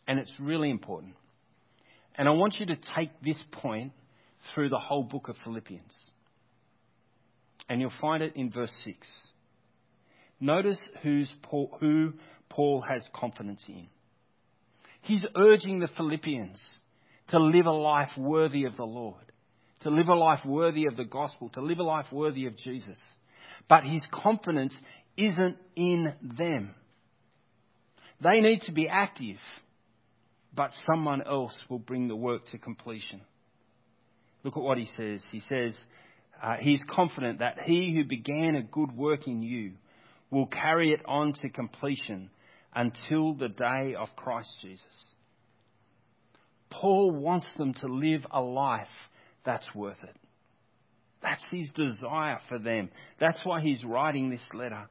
And 0.06 0.18
it's 0.18 0.32
really 0.38 0.70
important. 0.70 1.14
And 2.16 2.28
I 2.28 2.32
want 2.32 2.56
you 2.58 2.66
to 2.66 2.76
take 2.96 3.10
this 3.22 3.42
point 3.52 3.92
through 4.54 4.68
the 4.68 4.78
whole 4.78 5.02
book 5.02 5.28
of 5.28 5.36
Philippians. 5.44 5.92
And 7.68 7.80
you'll 7.80 7.92
find 8.00 8.22
it 8.22 8.34
in 8.36 8.50
verse 8.50 8.72
6. 8.84 9.06
Notice 10.40 10.80
who's 11.02 11.30
Paul, 11.42 11.76
who 11.80 12.14
Paul 12.48 12.84
has 12.88 13.06
confidence 13.14 13.62
in. 13.68 13.88
He's 15.02 15.24
urging 15.36 15.80
the 15.80 15.88
Philippians 15.88 16.62
to 17.28 17.38
live 17.38 17.66
a 17.66 17.72
life 17.72 18.10
worthy 18.16 18.64
of 18.64 18.76
the 18.76 18.84
Lord, 18.84 19.32
to 19.80 19.90
live 19.90 20.08
a 20.08 20.14
life 20.14 20.44
worthy 20.44 20.86
of 20.86 20.96
the 20.96 21.04
gospel, 21.04 21.50
to 21.50 21.60
live 21.60 21.78
a 21.78 21.84
life 21.84 22.06
worthy 22.10 22.46
of 22.46 22.56
Jesus. 22.56 22.98
But 23.68 23.84
his 23.84 24.02
confidence 24.10 24.74
isn't 25.16 25.56
in 25.76 26.14
them. 26.22 26.74
They 28.20 28.40
need 28.40 28.62
to 28.62 28.72
be 28.72 28.88
active, 28.88 29.36
but 30.54 30.70
someone 30.86 31.22
else 31.22 31.56
will 31.68 31.78
bring 31.78 32.08
the 32.08 32.16
work 32.16 32.46
to 32.50 32.58
completion. 32.58 33.20
Look 34.44 34.56
at 34.56 34.62
what 34.62 34.78
he 34.78 34.86
says. 34.96 35.22
He 35.30 35.42
says, 35.48 35.76
uh, 36.42 36.56
he's 36.60 36.82
confident 36.88 37.40
that 37.40 37.58
he 37.64 37.94
who 37.94 38.04
began 38.04 38.54
a 38.54 38.62
good 38.62 38.96
work 38.96 39.26
in 39.26 39.42
you 39.42 39.72
will 40.30 40.46
carry 40.46 40.92
it 40.92 41.00
on 41.06 41.32
to 41.32 41.48
completion 41.48 42.30
until 42.74 43.34
the 43.34 43.48
day 43.48 43.94
of 43.98 44.08
Christ 44.14 44.54
Jesus. 44.62 44.84
Paul 46.70 47.10
wants 47.12 47.46
them 47.56 47.74
to 47.74 47.86
live 47.86 48.26
a 48.30 48.40
life 48.40 48.86
that's 49.44 49.74
worth 49.74 50.02
it. 50.02 50.16
That's 51.22 51.44
his 51.50 51.70
desire 51.74 52.38
for 52.48 52.58
them. 52.58 52.90
That's 53.18 53.40
why 53.44 53.60
he's 53.60 53.82
writing 53.84 54.30
this 54.30 54.46
letter. 54.54 54.88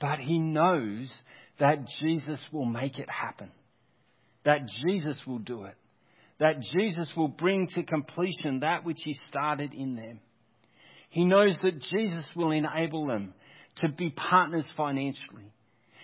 But 0.00 0.18
he 0.18 0.38
knows 0.38 1.12
that 1.58 1.86
Jesus 2.00 2.40
will 2.52 2.66
make 2.66 2.98
it 2.98 3.08
happen. 3.08 3.50
That 4.44 4.68
Jesus 4.84 5.18
will 5.26 5.38
do 5.38 5.64
it. 5.64 5.76
That 6.40 6.60
Jesus 6.60 7.10
will 7.16 7.28
bring 7.28 7.68
to 7.74 7.82
completion 7.82 8.60
that 8.60 8.84
which 8.84 9.00
he 9.04 9.14
started 9.28 9.72
in 9.74 9.94
them. 9.96 10.20
He 11.10 11.24
knows 11.24 11.58
that 11.62 11.80
Jesus 11.80 12.24
will 12.34 12.50
enable 12.50 13.06
them 13.06 13.34
to 13.76 13.88
be 13.88 14.10
partners 14.10 14.66
financially. 14.76 15.52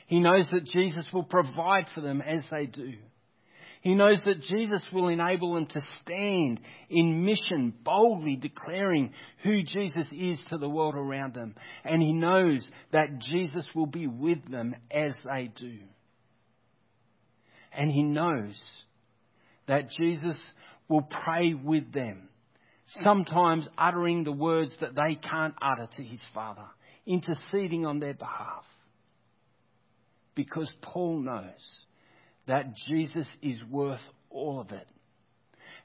He 0.06 0.20
knows 0.20 0.48
that 0.52 0.66
Jesus 0.66 1.06
will 1.12 1.24
provide 1.24 1.86
for 1.94 2.00
them 2.00 2.22
as 2.22 2.44
they 2.50 2.66
do. 2.66 2.94
He 3.80 3.94
knows 3.94 4.18
that 4.24 4.42
Jesus 4.42 4.82
will 4.92 5.08
enable 5.08 5.54
them 5.54 5.66
to 5.66 5.80
stand 6.00 6.60
in 6.90 7.24
mission, 7.24 7.72
boldly 7.84 8.36
declaring 8.36 9.12
who 9.44 9.62
Jesus 9.62 10.06
is 10.12 10.42
to 10.48 10.58
the 10.58 10.68
world 10.68 10.96
around 10.96 11.34
them. 11.34 11.54
And 11.84 12.02
he 12.02 12.12
knows 12.12 12.68
that 12.92 13.18
Jesus 13.20 13.66
will 13.74 13.86
be 13.86 14.06
with 14.06 14.50
them 14.50 14.74
as 14.90 15.12
they 15.24 15.50
do. 15.54 15.78
And 17.72 17.90
he 17.90 18.02
knows 18.02 18.60
that 19.68 19.90
Jesus 19.90 20.36
will 20.88 21.02
pray 21.02 21.54
with 21.54 21.92
them, 21.92 22.28
sometimes 23.04 23.68
uttering 23.76 24.24
the 24.24 24.32
words 24.32 24.74
that 24.80 24.94
they 24.94 25.14
can't 25.14 25.54
utter 25.62 25.88
to 25.96 26.02
his 26.02 26.20
Father, 26.34 26.64
interceding 27.06 27.86
on 27.86 28.00
their 28.00 28.14
behalf. 28.14 28.64
Because 30.34 30.72
Paul 30.82 31.20
knows 31.20 31.84
that 32.46 32.74
Jesus 32.88 33.28
is 33.42 33.62
worth 33.70 34.00
all 34.30 34.60
of 34.60 34.72
it. 34.72 34.86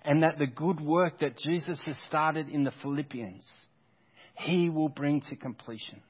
And 0.06 0.24
that 0.24 0.38
the 0.38 0.48
good 0.48 0.82
work 0.82 1.20
that 1.20 1.38
Jesus 1.38 1.80
has 1.86 1.98
started 2.08 2.50
in 2.50 2.64
the 2.64 2.74
Philippians, 2.82 3.46
he 4.36 4.70
will 4.70 4.90
bring 4.90 5.22
to 5.30 5.36
completion. 5.36 6.02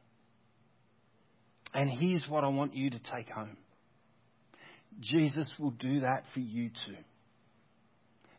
And 1.73 1.89
here's 1.89 2.27
what 2.27 2.43
I 2.43 2.47
want 2.47 2.75
you 2.75 2.89
to 2.89 2.99
take 3.15 3.29
home 3.29 3.57
Jesus 4.99 5.49
will 5.59 5.71
do 5.71 6.01
that 6.01 6.23
for 6.33 6.39
you 6.39 6.69
too. 6.69 6.95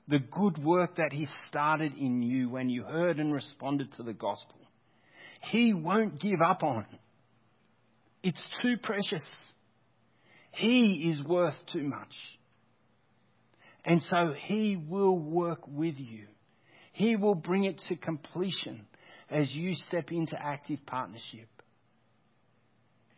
The 0.09 0.19
good 0.19 0.63
work 0.63 0.97
that 0.97 1.13
he 1.13 1.27
started 1.49 1.95
in 1.97 2.23
you 2.23 2.51
when 2.51 2.69
you 2.69 2.83
heard 2.83 3.19
and 3.19 3.33
responded 3.33 3.89
to 3.97 4.03
the 4.03 4.13
gospel, 4.13 4.57
he 5.51 5.73
won't 5.73 6.21
give 6.21 6.41
up 6.43 6.63
on. 6.63 6.87
It's 8.23 8.43
too 8.63 8.77
precious. 8.83 9.25
He 10.53 11.13
is 11.13 11.23
worth 11.27 11.57
too 11.73 11.83
much. 11.83 12.15
And 13.85 14.01
so 14.11 14.35
He 14.47 14.77
will 14.77 15.19
work 15.19 15.61
with 15.67 15.97
you. 15.99 16.27
He 16.93 17.17
will 17.17 17.35
bring 17.35 17.65
it 17.65 17.81
to 17.89 17.97
completion 17.97 18.87
as 19.31 19.53
you 19.53 19.75
step 19.89 20.11
into 20.11 20.41
active 20.41 20.79
partnership. 20.87 21.49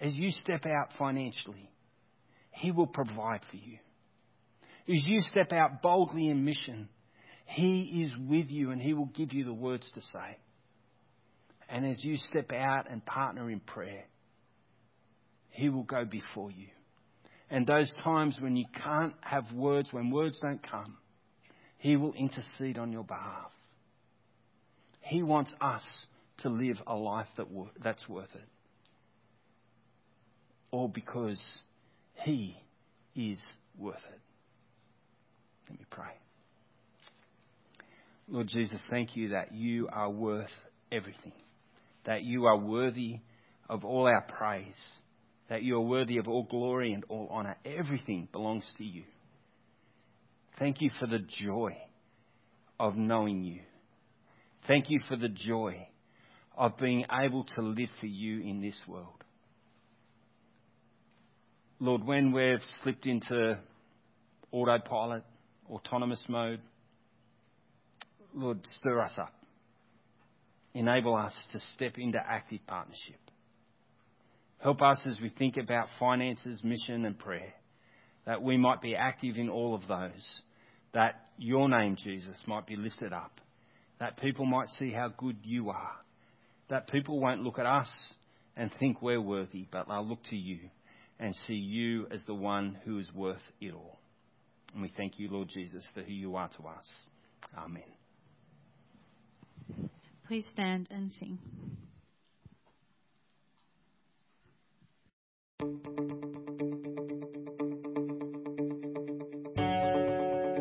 As 0.00 0.14
you 0.14 0.30
step 0.30 0.66
out 0.66 0.88
financially, 0.98 1.70
He 2.50 2.72
will 2.72 2.86
provide 2.86 3.42
for 3.50 3.56
you. 3.56 3.78
As 4.88 5.04
you 5.06 5.20
step 5.20 5.52
out 5.52 5.82
boldly 5.82 6.28
in 6.28 6.44
mission, 6.44 6.88
He 7.46 8.04
is 8.04 8.12
with 8.28 8.50
you 8.50 8.70
and 8.70 8.80
He 8.80 8.94
will 8.94 9.10
give 9.14 9.32
you 9.32 9.44
the 9.44 9.52
words 9.52 9.90
to 9.94 10.00
say. 10.00 10.38
And 11.68 11.84
as 11.84 12.04
you 12.04 12.16
step 12.16 12.52
out 12.52 12.90
and 12.90 13.04
partner 13.04 13.50
in 13.50 13.60
prayer, 13.60 14.04
He 15.50 15.68
will 15.68 15.82
go 15.82 16.04
before 16.04 16.50
you. 16.50 16.68
And 17.50 17.66
those 17.66 17.92
times 18.02 18.36
when 18.40 18.56
you 18.56 18.66
can't 18.82 19.14
have 19.20 19.52
words, 19.52 19.88
when 19.92 20.10
words 20.10 20.38
don't 20.40 20.62
come, 20.68 20.96
He 21.78 21.96
will 21.96 22.12
intercede 22.14 22.78
on 22.78 22.92
your 22.92 23.04
behalf. 23.04 23.52
He 25.00 25.22
wants 25.22 25.52
us 25.60 25.82
to 26.38 26.48
live 26.48 26.76
a 26.86 26.94
life 26.94 27.28
that 27.36 27.46
that's 27.82 28.08
worth 28.08 28.34
it. 28.34 28.48
All 30.70 30.88
because 30.88 31.40
He 32.14 32.56
is 33.14 33.38
worth 33.78 33.96
it. 34.12 34.20
Let 35.68 35.78
me 35.78 35.86
pray. 35.90 36.04
Lord 38.28 38.48
Jesus, 38.48 38.80
thank 38.90 39.16
you 39.16 39.30
that 39.30 39.54
you 39.54 39.88
are 39.92 40.10
worth 40.10 40.50
everything, 40.90 41.32
that 42.04 42.22
you 42.22 42.46
are 42.46 42.58
worthy 42.58 43.20
of 43.68 43.84
all 43.84 44.06
our 44.06 44.22
praise 44.22 44.74
that 45.48 45.62
you 45.62 45.76
are 45.76 45.80
worthy 45.80 46.18
of 46.18 46.28
all 46.28 46.44
glory 46.44 46.92
and 46.92 47.04
all 47.08 47.28
honor. 47.30 47.56
Everything 47.64 48.28
belongs 48.32 48.64
to 48.78 48.84
you. 48.84 49.04
Thank 50.58 50.80
you 50.80 50.90
for 50.98 51.06
the 51.06 51.18
joy 51.18 51.76
of 52.80 52.96
knowing 52.96 53.44
you. 53.44 53.60
Thank 54.66 54.86
you 54.88 55.00
for 55.08 55.16
the 55.16 55.28
joy 55.28 55.86
of 56.56 56.76
being 56.78 57.04
able 57.24 57.44
to 57.54 57.62
live 57.62 57.90
for 58.00 58.06
you 58.06 58.40
in 58.40 58.60
this 58.60 58.78
world. 58.88 59.06
Lord, 61.78 62.04
when 62.04 62.32
we've 62.32 62.62
slipped 62.82 63.06
into 63.06 63.58
autopilot, 64.50 65.24
autonomous 65.70 66.22
mode, 66.28 66.60
Lord, 68.34 68.60
stir 68.78 69.00
us 69.00 69.14
up. 69.18 69.32
Enable 70.74 71.16
us 71.16 71.34
to 71.52 71.60
step 71.74 71.94
into 71.96 72.18
active 72.18 72.60
partnership. 72.66 73.20
Help 74.58 74.82
us 74.82 75.00
as 75.06 75.20
we 75.20 75.30
think 75.30 75.56
about 75.56 75.88
finances, 75.98 76.62
mission, 76.62 77.04
and 77.04 77.18
prayer, 77.18 77.54
that 78.26 78.42
we 78.42 78.56
might 78.56 78.80
be 78.82 78.94
active 78.94 79.36
in 79.36 79.48
all 79.48 79.74
of 79.74 79.86
those, 79.88 80.40
that 80.92 81.26
your 81.38 81.68
name, 81.68 81.96
Jesus, 82.02 82.36
might 82.46 82.66
be 82.66 82.76
lifted 82.76 83.12
up, 83.12 83.40
that 84.00 84.18
people 84.18 84.44
might 84.44 84.68
see 84.78 84.92
how 84.92 85.08
good 85.16 85.36
you 85.42 85.70
are, 85.70 85.92
that 86.68 86.88
people 86.88 87.20
won't 87.20 87.42
look 87.42 87.58
at 87.58 87.66
us 87.66 87.88
and 88.56 88.70
think 88.78 89.00
we're 89.00 89.20
worthy, 89.20 89.66
but 89.70 89.86
they'll 89.88 90.06
look 90.06 90.22
to 90.30 90.36
you 90.36 90.58
and 91.18 91.34
see 91.46 91.54
you 91.54 92.06
as 92.10 92.20
the 92.26 92.34
one 92.34 92.76
who 92.84 92.98
is 92.98 93.12
worth 93.14 93.42
it 93.60 93.72
all. 93.72 93.98
And 94.76 94.82
we 94.82 94.92
thank 94.94 95.18
you, 95.18 95.30
Lord 95.30 95.48
Jesus, 95.48 95.82
for 95.94 96.02
who 96.02 96.12
you 96.12 96.36
are 96.36 96.50
to 96.50 96.68
us. 96.68 96.86
Amen. 97.56 97.82
Please 100.28 100.46
stand 100.52 100.86
and 100.90 101.10
sing. 101.18 101.38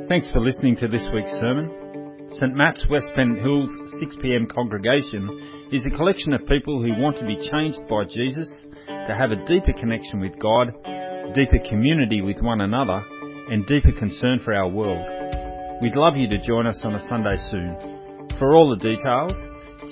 Thanks 0.07 0.29
for 0.31 0.39
listening 0.39 0.77
to 0.77 0.87
this 0.87 1.05
week's 1.13 1.31
sermon. 1.31 2.29
St 2.39 2.55
Matt's 2.55 2.85
West 2.89 3.11
Pennant 3.17 3.41
Hills 3.41 3.69
6pm 4.01 4.49
congregation 4.49 5.67
is 5.73 5.85
a 5.85 5.97
collection 5.97 6.31
of 6.31 6.47
people 6.47 6.81
who 6.81 7.01
want 7.01 7.17
to 7.17 7.25
be 7.25 7.35
changed 7.51 7.85
by 7.89 8.05
Jesus, 8.05 8.49
to 8.87 9.13
have 9.13 9.31
a 9.31 9.45
deeper 9.45 9.73
connection 9.77 10.21
with 10.21 10.39
God, 10.39 10.71
deeper 11.33 11.59
community 11.67 12.21
with 12.21 12.39
one 12.39 12.61
another, 12.61 13.03
and 13.49 13.65
deeper 13.65 13.91
concern 13.91 14.39
for 14.43 14.53
our 14.53 14.67
world. 14.67 15.05
We'd 15.81 15.95
love 15.95 16.15
you 16.15 16.27
to 16.29 16.45
join 16.45 16.67
us 16.67 16.81
on 16.83 16.95
a 16.95 17.07
Sunday 17.07 17.37
soon. 17.51 17.77
For 18.39 18.55
all 18.55 18.69
the 18.69 18.77
details, 18.77 19.33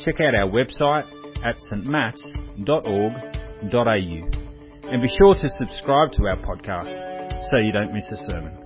check 0.03 0.19
out 0.21 0.35
our 0.35 0.49
website 0.49 1.05
at 1.43 1.55
stmats.org.au 1.71 2.93
and 4.89 5.01
be 5.01 5.07
sure 5.17 5.35
to 5.35 5.49
subscribe 5.49 6.11
to 6.13 6.27
our 6.27 6.37
podcast 6.37 7.49
so 7.49 7.57
you 7.57 7.71
don't 7.71 7.93
miss 7.93 8.09
a 8.11 8.17
sermon. 8.29 8.62